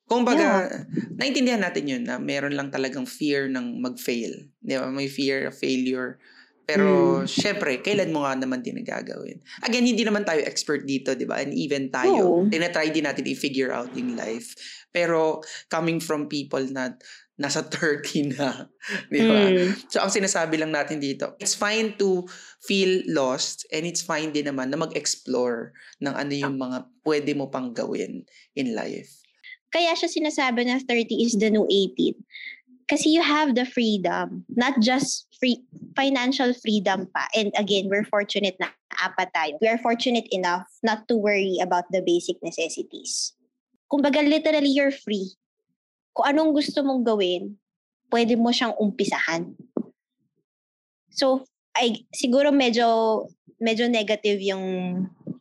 Kung 0.09 0.25
baga, 0.25 0.73
naintindihan 1.21 1.61
natin 1.61 1.85
yun 1.85 2.03
na 2.09 2.17
meron 2.17 2.57
lang 2.57 2.73
talagang 2.73 3.05
fear 3.05 3.45
ng 3.53 3.77
mag-fail. 3.77 4.49
Di 4.57 4.81
ba? 4.81 4.89
May 4.89 5.05
fear 5.05 5.53
of 5.53 5.57
failure. 5.57 6.17
Pero, 6.69 7.25
syempre, 7.25 7.81
kailan 7.81 8.13
mo 8.13 8.29
nga 8.29 8.37
naman 8.37 8.61
din 8.61 8.77
nagagawin? 8.77 9.41
Again, 9.65 9.89
hindi 9.89 10.05
naman 10.05 10.29
tayo 10.29 10.45
expert 10.45 10.85
dito, 10.85 11.17
di 11.17 11.25
ba? 11.25 11.41
And 11.41 11.57
even 11.57 11.89
tayo, 11.89 12.45
Oo. 12.45 12.53
tinatry 12.53 12.93
din 12.93 13.09
natin 13.09 13.25
i-figure 13.25 13.73
out 13.73 13.89
yung 13.97 14.21
life. 14.21 14.53
Pero, 14.93 15.41
coming 15.73 15.97
from 15.97 16.29
people 16.29 16.61
na 16.69 16.93
nasa 17.41 17.65
30 17.73 18.37
na, 18.37 18.69
di 19.09 19.21
ba? 19.25 19.49
Mm. 19.49 19.89
So, 19.89 20.05
ang 20.05 20.13
sinasabi 20.13 20.61
lang 20.61 20.77
natin 20.77 21.01
dito, 21.01 21.33
it's 21.41 21.57
fine 21.57 21.97
to 21.97 22.29
feel 22.61 23.01
lost 23.09 23.65
and 23.73 23.89
it's 23.89 24.05
fine 24.05 24.37
din 24.37 24.53
naman 24.53 24.69
na 24.69 24.77
mag-explore 24.77 25.73
ng 26.05 26.13
ano 26.13 26.33
yung 26.37 26.61
mga 26.61 26.85
pwede 27.09 27.33
mo 27.33 27.49
pang 27.49 27.73
gawin 27.73 28.29
in 28.53 28.77
life. 28.77 29.25
Kaya 29.73 29.93
siya 29.97 30.09
sinasabi 30.09 30.65
na 30.65 30.81
30 30.81 31.17
is 31.17 31.37
the 31.37 31.49
new 31.49 31.65
18. 31.65 32.17
Kasi 32.89 33.13
you 33.13 33.21
have 33.21 33.53
the 33.53 33.69
freedom, 33.69 34.49
not 34.57 34.81
just 34.81 35.29
free 35.37 35.61
financial 35.93 36.57
freedom 36.57 37.05
pa. 37.13 37.29
And 37.37 37.53
again, 37.53 37.93
we're 37.93 38.09
fortunate 38.09 38.57
na 38.57 38.73
apat 38.97 39.29
tayo. 39.37 39.61
We 39.61 39.69
are 39.69 39.77
fortunate 39.77 40.25
enough 40.33 40.65
not 40.81 41.05
to 41.13 41.15
worry 41.21 41.61
about 41.61 41.85
the 41.93 42.01
basic 42.01 42.41
necessities. 42.41 43.37
Kumbaga, 43.93 44.25
literally, 44.25 44.73
you're 44.73 44.95
free. 44.95 45.37
Kung 46.17 46.33
anong 46.33 46.57
gusto 46.57 46.81
mong 46.81 47.05
gawin, 47.05 47.61
pwede 48.09 48.41
mo 48.41 48.49
siyang 48.49 48.73
umpisahan. 48.81 49.53
So, 51.13 51.45
ay, 51.77 52.09
siguro 52.17 52.49
medyo 52.49 53.29
medyo 53.61 53.85
negative 53.91 54.41
yung 54.41 54.65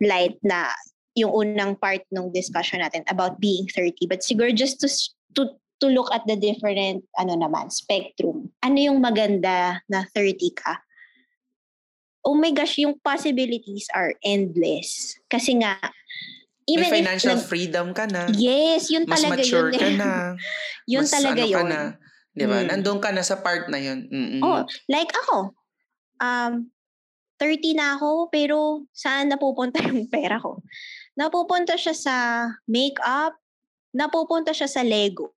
light 0.01 0.37
na 0.43 0.73
yung 1.17 1.33
unang 1.33 1.79
part 1.79 2.05
ng 2.13 2.29
discussion 2.29 2.81
natin 2.81 3.01
about 3.09 3.41
being 3.41 3.65
30 3.73 4.05
but 4.05 4.21
siguro 4.21 4.53
just 4.53 4.77
to 4.77 4.89
to 5.33 5.49
to 5.77 5.87
look 5.89 6.09
at 6.09 6.25
the 6.25 6.37
different 6.37 7.05
ano 7.17 7.37
naman 7.37 7.69
spectrum 7.69 8.49
ano 8.65 8.77
yung 8.77 8.99
maganda 9.01 9.81
na 9.89 10.05
30 10.13 10.37
ka 10.57 10.81
oh 12.27 12.35
my 12.35 12.51
gosh, 12.51 12.75
yung 12.83 12.99
possibilities 12.99 13.87
are 13.95 14.11
endless. 14.19 15.15
Kasi 15.31 15.55
nga, 15.63 15.79
even 16.67 16.91
May 16.91 16.99
financial 16.99 17.39
if, 17.39 17.47
freedom 17.47 17.95
ka 17.95 18.03
na. 18.11 18.27
Yes, 18.35 18.91
yun 18.91 19.07
mas 19.07 19.23
talaga 19.23 19.39
mature 19.39 19.71
yun. 19.71 19.79
ka 19.79 19.89
na. 19.95 20.11
yun 20.91 21.07
mas 21.07 21.15
talaga 21.15 21.41
ano 21.47 21.47
yun. 21.47 21.55
Ka 21.55 21.63
na, 21.71 21.81
di 22.35 22.45
ba? 22.45 22.57
Mm. 22.59 22.67
Nandun 22.67 22.99
ka 22.99 23.15
na 23.15 23.23
sa 23.23 23.39
part 23.39 23.71
na 23.71 23.79
yun. 23.79 24.11
Mm-mm. 24.11 24.43
Oh, 24.43 24.67
like 24.91 25.07
ako, 25.23 25.55
um, 26.19 26.67
30 27.39 27.79
na 27.79 27.95
ako, 27.95 28.27
pero 28.27 28.83
saan 28.91 29.31
napupunta 29.31 29.79
yung 29.87 30.11
pera 30.11 30.35
ko? 30.35 30.59
Napupunta 31.15 31.79
siya 31.79 31.95
sa 31.95 32.15
makeup, 32.67 33.39
napupunta 33.95 34.51
siya 34.51 34.67
sa 34.67 34.83
Lego. 34.83 35.36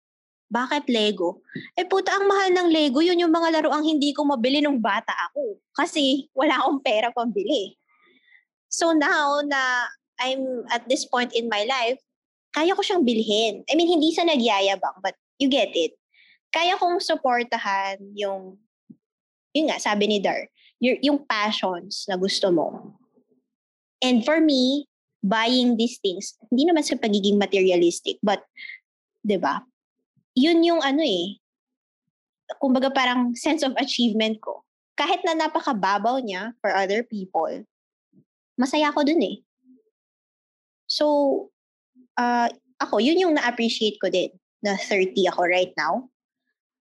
Bakit 0.51 0.91
Lego? 0.91 1.47
Eh 1.79 1.87
puta, 1.87 2.11
ang 2.11 2.27
mahal 2.27 2.51
ng 2.51 2.69
Lego, 2.75 2.99
yun 2.99 3.23
yung 3.23 3.31
mga 3.31 3.55
laro 3.55 3.71
ang 3.71 3.87
hindi 3.87 4.11
ko 4.11 4.27
mabili 4.27 4.59
nung 4.59 4.83
bata 4.83 5.15
ako. 5.31 5.63
Kasi 5.71 6.27
wala 6.35 6.59
akong 6.59 6.83
pera 6.83 7.15
pambili. 7.15 7.79
So 8.67 8.91
now 8.91 9.39
na 9.47 9.87
I'm 10.19 10.67
at 10.75 10.91
this 10.91 11.07
point 11.07 11.31
in 11.39 11.47
my 11.47 11.63
life, 11.65 12.03
kaya 12.51 12.75
ko 12.75 12.83
siyang 12.83 13.07
bilhin. 13.07 13.63
I 13.71 13.79
mean, 13.79 13.87
hindi 13.87 14.11
sa 14.11 14.27
nagyayabang, 14.27 14.99
but 15.01 15.15
you 15.39 15.47
get 15.47 15.71
it. 15.79 15.95
Kaya 16.51 16.75
kong 16.77 16.99
supportahan 16.99 18.03
yung, 18.19 18.59
yun 19.55 19.71
nga, 19.71 19.79
sabi 19.79 20.11
ni 20.11 20.19
Dar, 20.19 20.51
yung, 20.83 20.99
yung 20.99 21.19
passions 21.31 22.11
na 22.11 22.19
gusto 22.19 22.51
mo. 22.51 22.99
And 24.03 24.27
for 24.27 24.43
me, 24.43 24.91
buying 25.23 25.79
these 25.79 26.03
things, 26.03 26.35
hindi 26.51 26.67
naman 26.67 26.83
sa 26.83 26.99
pagiging 26.99 27.39
materialistic, 27.39 28.19
but, 28.19 28.43
di 29.23 29.39
ba, 29.39 29.63
yun 30.35 30.63
yung 30.63 30.83
ano 30.83 31.03
eh, 31.03 31.39
kumbaga 32.59 32.91
parang 32.91 33.35
sense 33.39 33.63
of 33.63 33.77
achievement 33.79 34.39
ko. 34.43 34.63
Kahit 34.99 35.23
na 35.23 35.37
napakababaw 35.39 36.21
niya 36.21 36.53
for 36.61 36.75
other 36.75 37.07
people, 37.07 37.65
masaya 38.59 38.91
ako 38.91 39.07
dun 39.07 39.23
eh. 39.23 39.37
So, 40.91 41.07
uh, 42.19 42.51
ako, 42.83 42.99
yun 42.99 43.21
yung 43.21 43.35
na-appreciate 43.39 43.97
ko 44.03 44.11
din 44.11 44.35
na 44.61 44.75
30 44.77 45.15
ako 45.31 45.47
right 45.47 45.73
now. 45.79 46.11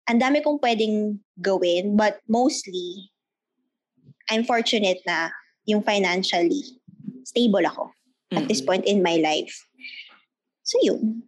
Ang 0.09 0.19
dami 0.19 0.43
kong 0.43 0.59
pwedeng 0.59 1.21
gawin, 1.39 1.95
but 1.95 2.19
mostly, 2.27 3.13
I'm 4.33 4.43
fortunate 4.43 5.05
na 5.07 5.31
yung 5.69 5.85
financially 5.85 6.81
stable 7.23 7.63
ako 7.63 7.95
at 8.35 8.47
this 8.49 8.63
point 8.63 8.87
in 8.87 9.03
my 9.03 9.19
life. 9.23 9.55
So, 10.67 10.79
yun. 10.83 11.27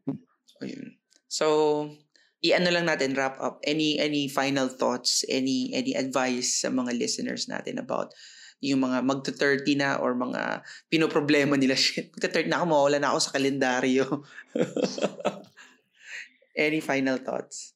Ayun. 0.62 1.01
So, 1.42 1.90
i-ano 2.38 2.70
lang 2.70 2.86
natin 2.86 3.18
wrap 3.18 3.34
up. 3.42 3.58
Any 3.66 3.98
any 3.98 4.30
final 4.30 4.70
thoughts 4.70 5.26
any 5.26 5.74
any 5.74 5.98
advice 5.98 6.62
sa 6.62 6.70
mga 6.70 6.94
listeners 6.94 7.50
natin 7.50 7.82
about 7.82 8.14
yung 8.62 8.86
mga 8.86 9.02
magto-30 9.02 9.74
na 9.74 9.98
or 9.98 10.14
mga 10.14 10.62
pinoproblema 10.86 11.58
nila? 11.58 11.74
Shit 11.82 12.14
magto-30 12.14 12.46
na 12.46 12.62
ako 12.62 12.66
mawala 12.70 13.02
na 13.02 13.10
ako 13.10 13.18
sa 13.26 13.34
kalendaryo. 13.34 14.06
Any 16.54 16.78
final 16.78 17.18
thoughts? 17.18 17.74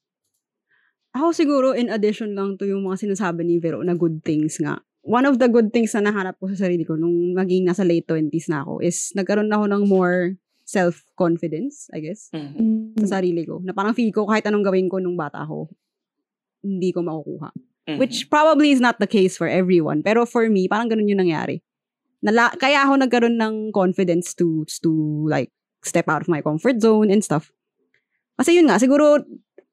Ako 1.17 1.35
siguro 1.35 1.75
in 1.75 1.91
addition 1.91 2.39
lang 2.39 2.55
to 2.55 2.71
yung 2.71 2.87
mga 2.87 3.03
sinasabi 3.03 3.43
ni 3.43 3.59
Vero 3.59 3.83
na 3.83 3.99
good 3.99 4.23
things 4.23 4.63
nga. 4.63 4.79
One 5.03 5.27
of 5.27 5.43
the 5.43 5.51
good 5.51 5.75
things 5.75 5.91
na 5.99 6.07
nahanap 6.07 6.39
ko 6.39 6.51
sa 6.55 6.71
sarili 6.71 6.87
ko 6.87 6.95
nung 6.95 7.35
maging 7.35 7.67
nasa 7.67 7.83
late 7.83 8.07
20s 8.07 8.47
na 8.47 8.63
ako 8.63 8.79
is 8.79 9.11
nagkaroon 9.19 9.51
ako 9.51 9.65
ng 9.67 9.83
more 9.91 10.39
self-confidence, 10.67 11.89
I 11.95 12.03
guess, 12.03 12.27
mm-hmm. 12.35 12.99
sa 13.07 13.23
sarili 13.23 13.47
ko. 13.47 13.63
Na 13.63 13.71
parang 13.71 13.95
feel 13.95 14.11
ko 14.11 14.27
kahit 14.27 14.45
anong 14.51 14.67
gawin 14.67 14.91
ko 14.91 14.99
nung 14.99 15.15
bata 15.15 15.47
ako, 15.47 15.71
hindi 16.67 16.91
ko 16.91 17.07
makukuha. 17.07 17.55
Mm-hmm. 17.87 17.99
Which 18.03 18.27
probably 18.27 18.75
is 18.75 18.83
not 18.83 18.99
the 18.99 19.07
case 19.07 19.39
for 19.39 19.47
everyone. 19.47 20.03
Pero 20.03 20.27
for 20.27 20.51
me, 20.51 20.67
parang 20.67 20.91
ganun 20.91 21.07
yung 21.07 21.23
nangyari. 21.23 21.63
Nala- 22.19 22.59
kaya 22.59 22.83
ako 22.83 22.99
nagkaroon 22.99 23.39
ng 23.39 23.71
confidence 23.71 24.35
to, 24.35 24.67
to 24.83 24.91
like, 25.31 25.55
step 25.87 26.11
out 26.11 26.27
of 26.27 26.27
my 26.27 26.43
comfort 26.43 26.83
zone 26.83 27.15
and 27.15 27.23
stuff. 27.23 27.55
Kasi 28.35 28.59
yun 28.59 28.67
nga, 28.67 28.83
siguro, 28.83 29.23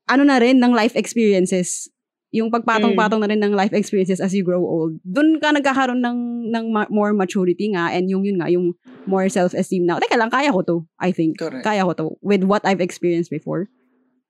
ano 0.05 0.23
na 0.23 0.37
rin, 0.37 0.61
ng 0.61 0.77
life 0.77 0.93
experiences, 0.93 1.89
yung 2.33 2.49
pagpatong-patong 2.49 3.21
mm. 3.21 3.25
na 3.29 3.29
rin 3.29 3.41
ng 3.45 3.53
life 3.53 3.77
experiences 3.77 4.17
as 4.17 4.33
you 4.33 4.41
grow 4.41 4.65
old, 4.65 4.97
doon 5.05 5.37
ka 5.37 5.53
nagkakaroon 5.53 6.01
ng, 6.01 6.49
ng 6.49 6.65
ma- 6.73 6.89
more 6.89 7.13
maturity 7.13 7.69
nga 7.69 7.93
and 7.93 8.09
yung 8.09 8.25
yun 8.25 8.41
nga, 8.41 8.49
yung 8.49 8.73
more 9.05 9.29
self-esteem 9.29 9.85
na, 9.85 10.01
teka 10.01 10.17
lang, 10.17 10.33
kaya 10.33 10.49
ko 10.49 10.65
to, 10.65 10.77
I 10.97 11.13
think. 11.13 11.37
Correct. 11.37 11.61
Kaya 11.61 11.85
ko 11.85 11.93
to 11.93 12.05
with 12.25 12.41
what 12.41 12.65
I've 12.65 12.81
experienced 12.81 13.29
before. 13.29 13.69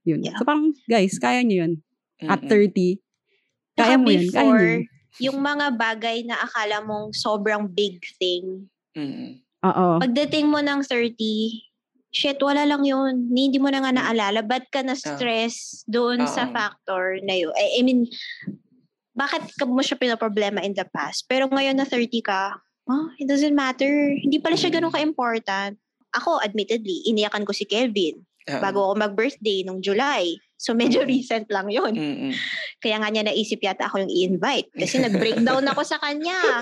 Yun. 0.04 0.20
Yeah. 0.20 0.36
So 0.36 0.44
parang, 0.44 0.76
guys, 0.92 1.16
kaya 1.16 1.48
nyo 1.48 1.64
yun. 1.64 1.74
Mm-mm. 2.20 2.28
At 2.28 2.44
30, 2.44 3.00
kaya 3.80 3.96
mo 3.96 4.12
yun. 4.12 4.28
Kaya 4.30 4.52
mo 4.52 4.60
yun. 4.60 4.84
yung 5.24 5.40
mga 5.40 5.66
bagay 5.80 6.28
na 6.28 6.44
akala 6.44 6.84
mong 6.84 7.16
sobrang 7.16 7.72
big 7.72 8.04
thing. 8.20 8.68
Mm-mm. 9.00 9.40
Oo. 9.64 10.04
Pagdating 10.04 10.52
mo 10.52 10.60
ng 10.60 10.84
30, 10.84 11.16
shit, 12.14 12.38
wala 12.40 12.64
lang 12.64 12.86
yun. 12.86 13.34
Hindi 13.34 13.58
mo 13.58 13.74
na 13.74 13.82
nga 13.82 13.92
naalala. 13.92 14.46
Ba't 14.46 14.70
ka 14.70 14.86
na-stress 14.86 15.84
uh, 15.84 15.90
doon 15.90 16.24
uh, 16.24 16.30
sa 16.30 16.48
factor 16.54 17.18
na 17.26 17.34
yun? 17.34 17.52
I, 17.58 17.82
I 17.82 17.82
mean, 17.82 18.06
bakit 19.18 19.50
ka 19.58 19.66
mo 19.66 19.82
siya 19.82 19.98
pinaproblema 19.98 20.62
in 20.62 20.78
the 20.78 20.86
past? 20.94 21.26
Pero 21.26 21.50
ngayon 21.50 21.82
na 21.82 21.90
30 21.90 22.22
ka, 22.22 22.54
oh, 22.88 23.10
it 23.18 23.26
doesn't 23.26 23.58
matter. 23.58 24.14
Hindi 24.14 24.38
pala 24.38 24.54
siya 24.54 24.70
ganun 24.70 24.94
ka-important. 24.94 25.82
Ako, 26.14 26.38
admittedly, 26.46 27.02
iniyakan 27.10 27.50
ko 27.50 27.52
si 27.52 27.66
Kelvin 27.66 28.22
uh, 28.46 28.62
bago 28.62 28.86
ako 28.86 28.94
mag-birthday 29.02 29.66
nung 29.66 29.82
July. 29.82 30.38
So, 30.62 30.78
medyo 30.78 31.02
recent 31.04 31.50
lang 31.50 31.74
yun. 31.74 31.98
Mm-mm. 31.98 32.32
Kaya 32.78 33.02
nga 33.02 33.10
niya 33.10 33.26
naisip 33.26 33.60
yata 33.60 33.90
ako 33.90 34.06
yung 34.06 34.14
i-invite. 34.14 34.70
Kasi 34.78 35.02
nag-breakdown 35.06 35.66
ako 35.66 35.82
sa 35.82 35.98
kanya. 35.98 36.62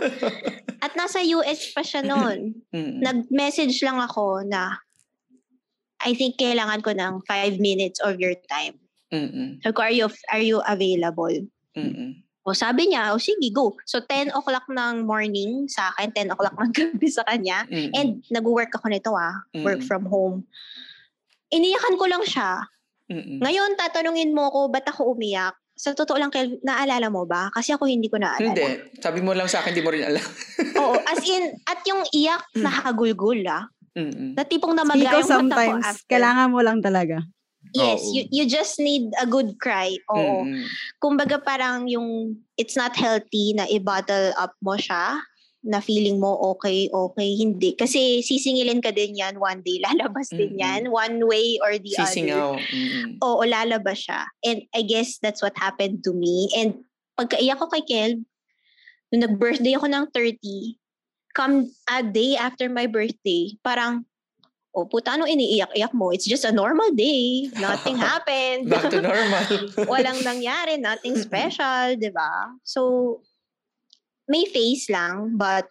At 0.80 0.96
nasa 0.96 1.20
US 1.38 1.76
pa 1.76 1.84
siya 1.84 2.02
noon. 2.02 2.56
Nag-message 3.04 3.78
lang 3.84 4.00
ako 4.00 4.48
na, 4.48 4.80
I 6.06 6.18
think 6.18 6.38
kailangan 6.42 6.82
ko 6.82 6.92
ng 6.94 7.22
five 7.26 7.62
minutes 7.62 8.02
of 8.02 8.18
your 8.18 8.34
time. 8.50 8.78
Mm-mm. 9.12 9.60
So, 9.62 9.76
are 9.76 9.92
you, 9.92 10.08
are 10.32 10.44
you 10.44 10.64
available? 10.64 11.46
Mm-mm. 11.76 12.24
O 12.42 12.58
sabi 12.58 12.90
niya, 12.90 13.14
o 13.14 13.22
sige, 13.22 13.54
go. 13.54 13.78
So, 13.86 14.02
10 14.02 14.34
o'clock 14.34 14.66
ng 14.66 15.06
morning 15.06 15.70
sa 15.70 15.94
akin, 15.94 16.10
10 16.16 16.34
o'clock 16.34 16.58
ng 16.58 16.74
gabi 16.78 17.08
sa 17.12 17.22
kanya. 17.30 17.70
Mm-mm. 17.70 17.94
And 17.94 18.10
nag-work 18.34 18.74
ako 18.74 18.90
nito 18.90 19.14
ah, 19.14 19.46
Mm-mm. 19.54 19.62
work 19.62 19.82
from 19.86 20.10
home. 20.10 20.48
Iniyakan 21.54 22.02
ko 22.02 22.06
lang 22.10 22.24
siya. 22.26 22.66
Mm-mm. 23.14 23.44
Ngayon, 23.46 23.78
tatanungin 23.78 24.34
mo 24.34 24.50
ko, 24.50 24.72
ba't 24.74 24.88
ako 24.90 25.14
umiyak? 25.14 25.54
Sa 25.78 25.94
totoo 25.94 26.18
lang, 26.18 26.34
Kel, 26.34 26.58
naalala 26.66 27.14
mo 27.14 27.30
ba? 27.30 27.54
Kasi 27.54 27.78
ako 27.78 27.86
hindi 27.86 28.10
ko 28.10 28.18
naalala. 28.18 28.54
Hindi. 28.54 28.90
Sabi 28.98 29.20
mo 29.22 29.38
lang 29.38 29.46
sa 29.46 29.62
akin, 29.62 29.78
di 29.78 29.84
mo 29.86 29.94
rin 29.94 30.08
alam. 30.08 30.26
Oo. 30.82 30.98
As 31.06 31.22
in, 31.22 31.54
at 31.70 31.86
yung 31.86 32.02
iyak, 32.10 32.42
mm. 32.58 32.64
nakagulgul 32.64 33.42
ah. 33.46 33.70
Mm-mm. 33.98 34.40
Na 34.40 34.44
tipong 34.48 34.76
namagay 34.76 35.20
yung 35.20 35.28
sometimes, 35.28 35.84
mata 35.84 36.00
ko 36.00 36.08
kailangan 36.08 36.48
mo 36.52 36.60
lang 36.64 36.80
talaga. 36.80 37.20
Yes, 37.72 38.04
you 38.12 38.28
you 38.34 38.44
just 38.50 38.82
need 38.82 39.14
a 39.22 39.28
good 39.30 39.56
cry. 39.62 39.96
Oo. 40.12 40.44
Mm-hmm. 40.44 40.66
Kumbaga 41.00 41.40
parang 41.40 41.88
yung 41.88 42.36
it's 42.60 42.76
not 42.76 42.98
healthy 42.98 43.56
na 43.56 43.70
i-bottle 43.70 44.36
up 44.36 44.58
mo 44.60 44.76
siya 44.76 45.22
na 45.62 45.78
feeling 45.78 46.18
mo 46.18 46.34
okay, 46.52 46.90
okay, 46.90 47.38
hindi. 47.38 47.78
Kasi 47.78 48.26
sisingilin 48.26 48.82
ka 48.82 48.90
din 48.90 49.14
yan 49.14 49.38
one 49.38 49.62
day. 49.62 49.78
Lalabas 49.86 50.34
mm-hmm. 50.34 50.42
din 50.42 50.54
yan. 50.58 50.82
One 50.90 51.22
way 51.30 51.62
or 51.62 51.78
the 51.78 51.94
Sisingaw. 51.94 52.58
other. 52.58 52.66
Mm-hmm. 52.66 53.10
Oo, 53.22 53.42
lalabas 53.46 54.10
siya. 54.10 54.26
And 54.42 54.66
I 54.74 54.82
guess 54.82 55.22
that's 55.22 55.46
what 55.46 55.54
happened 55.56 56.02
to 56.10 56.12
me. 56.18 56.50
And 56.58 56.82
pagkaiyak 57.14 57.62
ko 57.62 57.70
kay 57.70 57.86
Kel, 57.86 58.26
nung 59.14 59.22
nag-birthday 59.22 59.78
ako 59.78 59.86
ng 59.86 60.06
30, 60.10 60.81
come 61.34 61.72
a 61.90 62.04
day 62.04 62.36
after 62.36 62.70
my 62.70 62.88
birthday, 62.88 63.56
parang, 63.64 64.06
oh 64.76 64.86
puta, 64.86 65.16
ano 65.16 65.28
iniiyak-iyak 65.28 65.94
mo? 65.94 66.12
It's 66.12 66.28
just 66.28 66.46
a 66.46 66.52
normal 66.52 66.92
day. 66.96 67.50
Nothing 67.60 67.98
happened. 68.10 68.70
Back 68.70 68.92
to 68.92 69.02
normal. 69.02 69.44
Walang 69.92 70.24
nangyari. 70.24 70.80
Nothing 70.80 71.20
special, 71.20 71.96
di 72.00 72.12
ba? 72.12 72.56
So, 72.64 73.22
may 74.28 74.48
face 74.48 74.88
lang, 74.88 75.36
but 75.36 75.68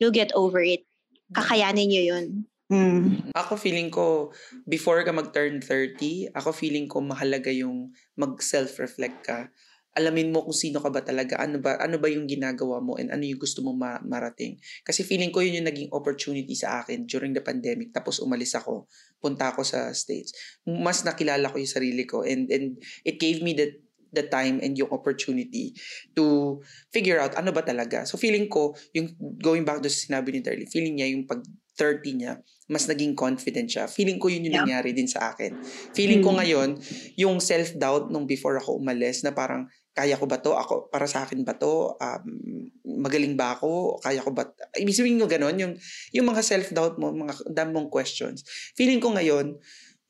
you'll 0.00 0.14
get 0.14 0.32
over 0.36 0.60
it. 0.60 0.84
Kakayanin 1.32 1.88
nyo 1.88 2.02
yun. 2.16 2.26
Mm. 2.72 3.32
Ako 3.36 3.60
feeling 3.60 3.92
ko, 3.92 4.32
before 4.64 5.04
ka 5.04 5.12
mag-turn 5.12 5.60
30, 5.60 6.32
ako 6.32 6.56
feeling 6.56 6.88
ko 6.88 7.04
mahalaga 7.04 7.52
yung 7.52 7.92
mag-self-reflect 8.16 9.18
ka 9.24 9.52
alamin 9.92 10.32
mo 10.32 10.44
kung 10.44 10.56
sino 10.56 10.80
ka 10.80 10.88
ba 10.88 11.04
talaga, 11.04 11.36
ano 11.36 11.60
ba 11.60 11.76
ano 11.76 12.00
ba 12.00 12.08
yung 12.08 12.24
ginagawa 12.24 12.80
mo 12.80 12.96
and 12.96 13.12
ano 13.12 13.24
yung 13.28 13.40
gusto 13.40 13.60
mo 13.60 13.76
ma- 13.76 14.00
marating. 14.00 14.56
Kasi 14.84 15.04
feeling 15.04 15.28
ko 15.28 15.44
yun 15.44 15.60
yung 15.60 15.68
naging 15.68 15.92
opportunity 15.92 16.56
sa 16.56 16.80
akin 16.80 17.04
during 17.04 17.36
the 17.36 17.44
pandemic 17.44 17.92
tapos 17.92 18.20
umalis 18.20 18.56
ako, 18.56 18.88
punta 19.20 19.52
ako 19.52 19.60
sa 19.64 19.92
States. 19.92 20.32
Mas 20.64 21.04
nakilala 21.04 21.52
ko 21.52 21.60
yung 21.60 21.68
sarili 21.68 22.08
ko 22.08 22.24
and 22.24 22.48
and 22.48 22.80
it 23.04 23.20
gave 23.20 23.44
me 23.44 23.52
the 23.52 23.68
the 24.12 24.28
time 24.28 24.60
and 24.60 24.76
yung 24.76 24.92
opportunity 24.92 25.72
to 26.12 26.60
figure 26.92 27.16
out 27.16 27.32
ano 27.36 27.52
ba 27.52 27.64
talaga. 27.64 28.04
So 28.04 28.20
feeling 28.20 28.48
ko, 28.52 28.76
yung 28.92 29.16
going 29.40 29.64
back 29.64 29.80
to 29.80 29.88
sa 29.88 30.08
sinabi 30.12 30.36
ni 30.36 30.40
Darlie, 30.44 30.68
feeling 30.68 31.00
niya 31.00 31.08
yung 31.16 31.24
pag 31.24 31.40
30 31.80 32.20
niya, 32.20 32.36
mas 32.68 32.84
naging 32.84 33.16
confident 33.16 33.64
siya. 33.64 33.88
Feeling 33.88 34.20
ko 34.20 34.28
yun 34.28 34.44
yung 34.44 34.60
yeah. 34.60 34.64
nangyari 34.64 34.92
din 34.92 35.08
sa 35.08 35.32
akin. 35.32 35.56
Feeling 35.96 36.20
ko 36.20 36.36
ngayon, 36.36 36.76
yung 37.16 37.40
self-doubt 37.40 38.12
nung 38.12 38.28
before 38.28 38.60
ako 38.60 38.76
umalis 38.76 39.24
na 39.24 39.32
parang, 39.32 39.64
kaya 39.92 40.16
ko 40.16 40.24
ba 40.24 40.40
to? 40.40 40.56
Ako, 40.56 40.88
para 40.88 41.04
sa 41.04 41.28
akin 41.28 41.44
ba 41.44 41.52
to? 41.56 41.96
Um, 42.00 42.68
magaling 43.04 43.36
ba 43.36 43.56
ako? 43.56 44.00
Kaya 44.00 44.24
ko 44.24 44.32
ba? 44.32 44.48
Ibig 44.72 44.96
sabihin 44.96 45.20
ko 45.20 45.28
ganun, 45.28 45.56
yung, 45.60 45.74
yung 46.16 46.26
mga 46.32 46.40
self-doubt 46.40 46.96
mo, 46.96 47.12
mga 47.12 47.52
dam 47.52 47.76
questions. 47.92 48.40
Feeling 48.72 49.04
ko 49.04 49.12
ngayon, 49.12 49.60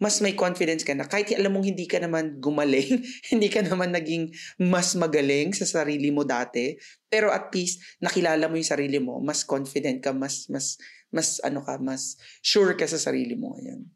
mas 0.03 0.19
may 0.19 0.35
confidence 0.35 0.83
ka 0.83 0.99
na 0.99 1.07
kahit 1.07 1.31
alam 1.35 1.55
mong 1.55 1.67
hindi 1.67 1.87
ka 1.87 2.03
naman 2.03 2.43
gumaling, 2.43 3.07
hindi 3.35 3.47
ka 3.47 3.63
naman 3.63 3.95
naging 3.95 4.35
mas 4.59 4.99
magaling 4.99 5.55
sa 5.55 5.63
sarili 5.63 6.11
mo 6.11 6.27
dati, 6.27 6.75
pero 7.07 7.31
at 7.31 7.55
least 7.55 7.79
nakilala 8.03 8.51
mo 8.51 8.59
yung 8.59 8.67
sarili 8.67 8.99
mo, 8.99 9.23
mas 9.23 9.47
confident 9.47 10.03
ka, 10.03 10.11
mas 10.11 10.51
mas 10.51 10.75
mas 11.15 11.39
ano 11.47 11.63
ka, 11.63 11.79
mas 11.79 12.19
sure 12.43 12.75
ka 12.75 12.87
sa 12.91 12.99
sarili 12.99 13.39
mo 13.39 13.55
ngayon. 13.55 13.87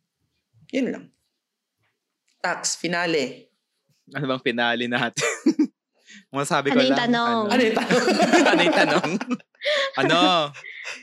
Yun 0.71 0.89
lang. 0.95 1.05
Tax, 2.39 2.79
finale. 2.79 3.51
Ano 4.15 4.31
bang 4.31 4.43
finale 4.47 4.87
natin? 4.87 5.27
Masabi 6.35 6.75
ko 6.75 6.79
ano 6.79 6.91
lang. 6.91 6.99
Tanong? 6.99 7.39
Ano, 7.47 7.53
ano 7.55 7.63
yung 7.63 7.77
tanong? 7.79 8.05
ano 8.53 8.61
yung 8.63 8.79
tanong? 8.79 9.11
ano? 10.01 10.19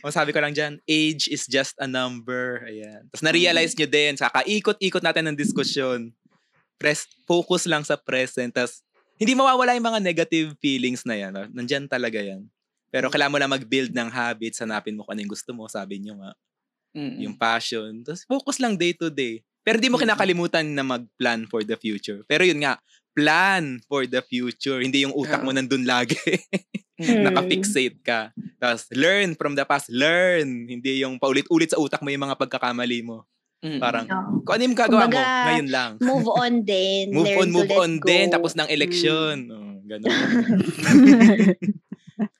Masabi 0.03 0.29
ko 0.35 0.39
lang 0.43 0.53
dyan, 0.55 0.73
age 0.87 1.31
is 1.31 1.47
just 1.47 1.75
a 1.79 1.87
number. 1.87 2.63
Ayan. 2.67 3.07
Tapos 3.11 3.23
na-realize 3.23 3.73
nyo 3.75 3.87
din, 3.87 4.13
saka 4.19 4.43
ikot-ikot 4.43 5.03
natin 5.03 5.31
ng 5.31 5.37
diskusyon. 5.39 6.11
Press, 6.75 7.07
focus 7.23 7.67
lang 7.67 7.87
sa 7.87 7.95
present. 7.95 8.51
Tapos, 8.51 8.83
hindi 9.15 9.35
mawawala 9.37 9.75
yung 9.77 9.87
mga 9.87 10.01
negative 10.03 10.47
feelings 10.59 11.07
na 11.07 11.15
yan. 11.15 11.31
No? 11.31 11.47
Nandyan 11.51 11.87
talaga 11.87 12.19
yan. 12.19 12.43
Pero 12.93 13.09
kailangan 13.09 13.33
mo 13.33 13.39
lang 13.41 13.55
mag-build 13.57 13.89
ng 13.89 14.09
habits, 14.13 14.61
hanapin 14.61 14.93
mo 14.93 15.01
kung 15.07 15.17
ano 15.17 15.21
yung 15.25 15.33
gusto 15.33 15.49
mo, 15.55 15.65
sabi 15.65 15.97
nyo 15.97 16.19
nga. 16.21 16.31
Mm-mm. 16.93 17.25
Yung 17.25 17.35
passion. 17.39 18.05
Tapos 18.05 18.21
focus 18.29 18.61
lang 18.61 18.77
day 18.77 18.93
to 18.93 19.09
day. 19.09 19.41
Pero 19.65 19.79
di 19.79 19.89
mo 19.89 19.97
kinakalimutan 19.97 20.67
na 20.75 20.85
mag-plan 20.85 21.47
for 21.49 21.65
the 21.65 21.73
future. 21.79 22.21
Pero 22.29 22.45
yun 22.45 22.61
nga, 22.61 22.77
plan 23.13 23.79
for 23.87 24.05
the 24.05 24.21
future. 24.25 24.81
Hindi 24.81 25.05
yung 25.05 25.15
utak 25.15 25.41
mo 25.41 25.53
nandun 25.53 25.85
lagi. 25.85 26.17
Hmm. 26.93 27.25
Naka-fixate 27.25 27.99
ka. 28.05 28.29
Tapos, 28.61 28.85
learn 28.93 29.33
from 29.33 29.57
the 29.57 29.65
past. 29.65 29.89
Learn. 29.89 30.69
Hindi 30.69 31.01
yung 31.01 31.17
paulit-ulit 31.17 31.73
sa 31.73 31.81
utak 31.81 32.05
mo 32.05 32.13
yung 32.13 32.21
mga 32.21 32.37
pagkakamali 32.37 33.01
mo. 33.01 33.25
Mm-hmm. 33.65 33.81
Parang, 33.81 34.05
no. 34.05 34.45
kung 34.45 34.53
ano 34.53 34.63
yung 34.69 34.77
gagawa 34.77 35.09
Kumbaga, 35.09 35.17
mo, 35.17 35.41
ngayon 35.49 35.69
lang. 35.73 35.91
Move 35.97 36.27
on 36.29 36.53
din. 36.69 37.05
move 37.09 37.33
on, 37.33 37.49
move 37.49 37.73
on 37.73 37.91
go. 37.97 38.05
din. 38.05 38.29
Tapos 38.29 38.53
ng 38.53 38.69
election. 38.69 39.35
Mm. 39.41 39.57
Oh, 39.57 39.75
ganun. 39.89 40.11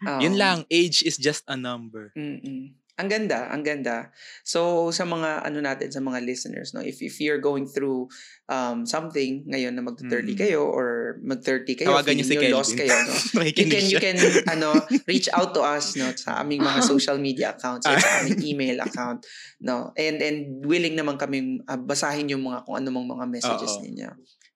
oh. 0.05 0.19
Yun 0.23 0.36
lang. 0.38 0.57
Age 0.69 1.01
is 1.01 1.17
just 1.17 1.41
a 1.49 1.57
number. 1.57 2.13
Mm-mm. 2.13 2.77
Ang 2.93 3.10
ganda, 3.10 3.49
ang 3.49 3.65
ganda. 3.65 4.13
So 4.45 4.93
sa 4.93 5.01
mga 5.01 5.41
ano 5.41 5.65
natin 5.65 5.89
sa 5.89 5.97
mga 5.97 6.21
listeners 6.21 6.77
no, 6.77 6.86
if 6.86 7.01
if 7.01 7.17
you're 7.17 7.41
going 7.41 7.65
through 7.65 8.06
um 8.45 8.86
something 8.86 9.41
ngayon 9.49 9.73
na 9.73 9.82
mag-30 9.82 10.13
mm. 10.29 10.38
kayo 10.38 10.69
or 10.69 11.17
mag-30 11.25 11.73
kayo, 11.73 11.89
Tawagan 11.89 12.21
niyo 12.21 12.27
si 12.29 12.38
Kelvin. 12.38 12.53
lost 12.53 12.73
kayo, 12.77 12.93
no. 12.93 13.13
you 13.49 13.65
can 13.65 13.86
you 13.89 13.97
can 13.97 14.17
ano 14.45 14.77
reach 15.10 15.25
out 15.34 15.58
to 15.58 15.65
us 15.65 15.97
no 15.97 16.13
sa 16.13 16.45
aming 16.45 16.62
mga 16.62 16.86
social 16.93 17.17
media 17.17 17.58
accounts 17.58 17.89
or 17.89 17.97
sa 17.97 18.21
aming 18.21 18.45
email 18.45 18.77
account 18.86 19.25
no. 19.58 19.89
And 19.97 20.21
and 20.21 20.62
willing 20.62 20.93
naman 20.93 21.17
kaming 21.17 21.65
uh, 21.65 21.82
basahin 21.82 22.29
yung 22.29 22.45
mga 22.45 22.62
kung 22.69 22.77
ano 22.77 22.93
mga 22.93 23.25
messages 23.25 23.73
Uh-oh. 23.73 23.86
ninyo. 23.89 24.10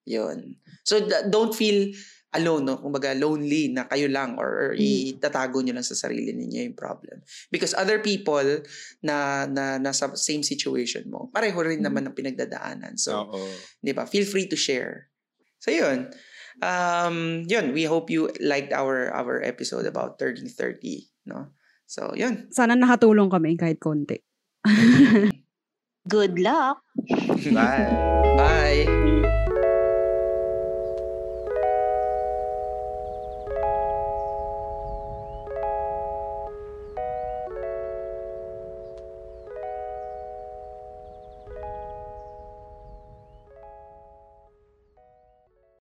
'Yun. 0.06 0.62
So 0.86 1.02
don't 1.34 1.58
feel 1.58 1.89
alone, 2.38 2.63
no? 2.69 2.78
Kumbaga, 2.78 3.17
lonely 3.17 3.73
na 3.73 3.89
kayo 3.89 4.08
lang 4.08 4.38
or, 4.38 4.47
or 4.47 4.71
mm. 4.78 5.17
itatago 5.17 5.60
nyo 5.60 5.73
lang 5.73 5.86
sa 5.86 5.97
sarili 5.97 6.32
ninyo 6.32 6.69
yung 6.69 6.78
problem. 6.78 7.19
Because 7.50 7.73
other 7.73 8.00
people 8.00 8.63
na, 9.02 9.50
na 9.50 9.82
nasa 9.82 10.13
same 10.15 10.45
situation 10.45 11.10
mo, 11.10 11.34
pareho 11.34 11.58
rin 11.65 11.82
naman 11.82 12.06
ng 12.06 12.15
pinagdadaanan. 12.15 12.95
So, 12.95 13.34
di 13.82 13.91
ba? 13.91 14.06
Feel 14.06 14.30
free 14.30 14.45
to 14.47 14.56
share. 14.56 15.10
So, 15.58 15.73
yun. 15.73 16.13
Um, 16.62 17.45
yun, 17.45 17.73
we 17.73 17.86
hope 17.86 18.10
you 18.10 18.34
liked 18.41 18.73
our 18.73 19.13
our 19.13 19.45
episode 19.45 19.86
about 19.86 20.17
30-30, 20.17 21.06
no? 21.30 21.54
So, 21.86 22.13
yun. 22.17 22.50
Sana 22.50 22.73
nakatulong 22.73 23.30
kami 23.30 23.58
kahit 23.58 23.78
konti. 23.78 24.21
Good 26.08 26.39
luck. 26.39 26.82
Bye. 27.52 27.88
Bye. 28.39 29.16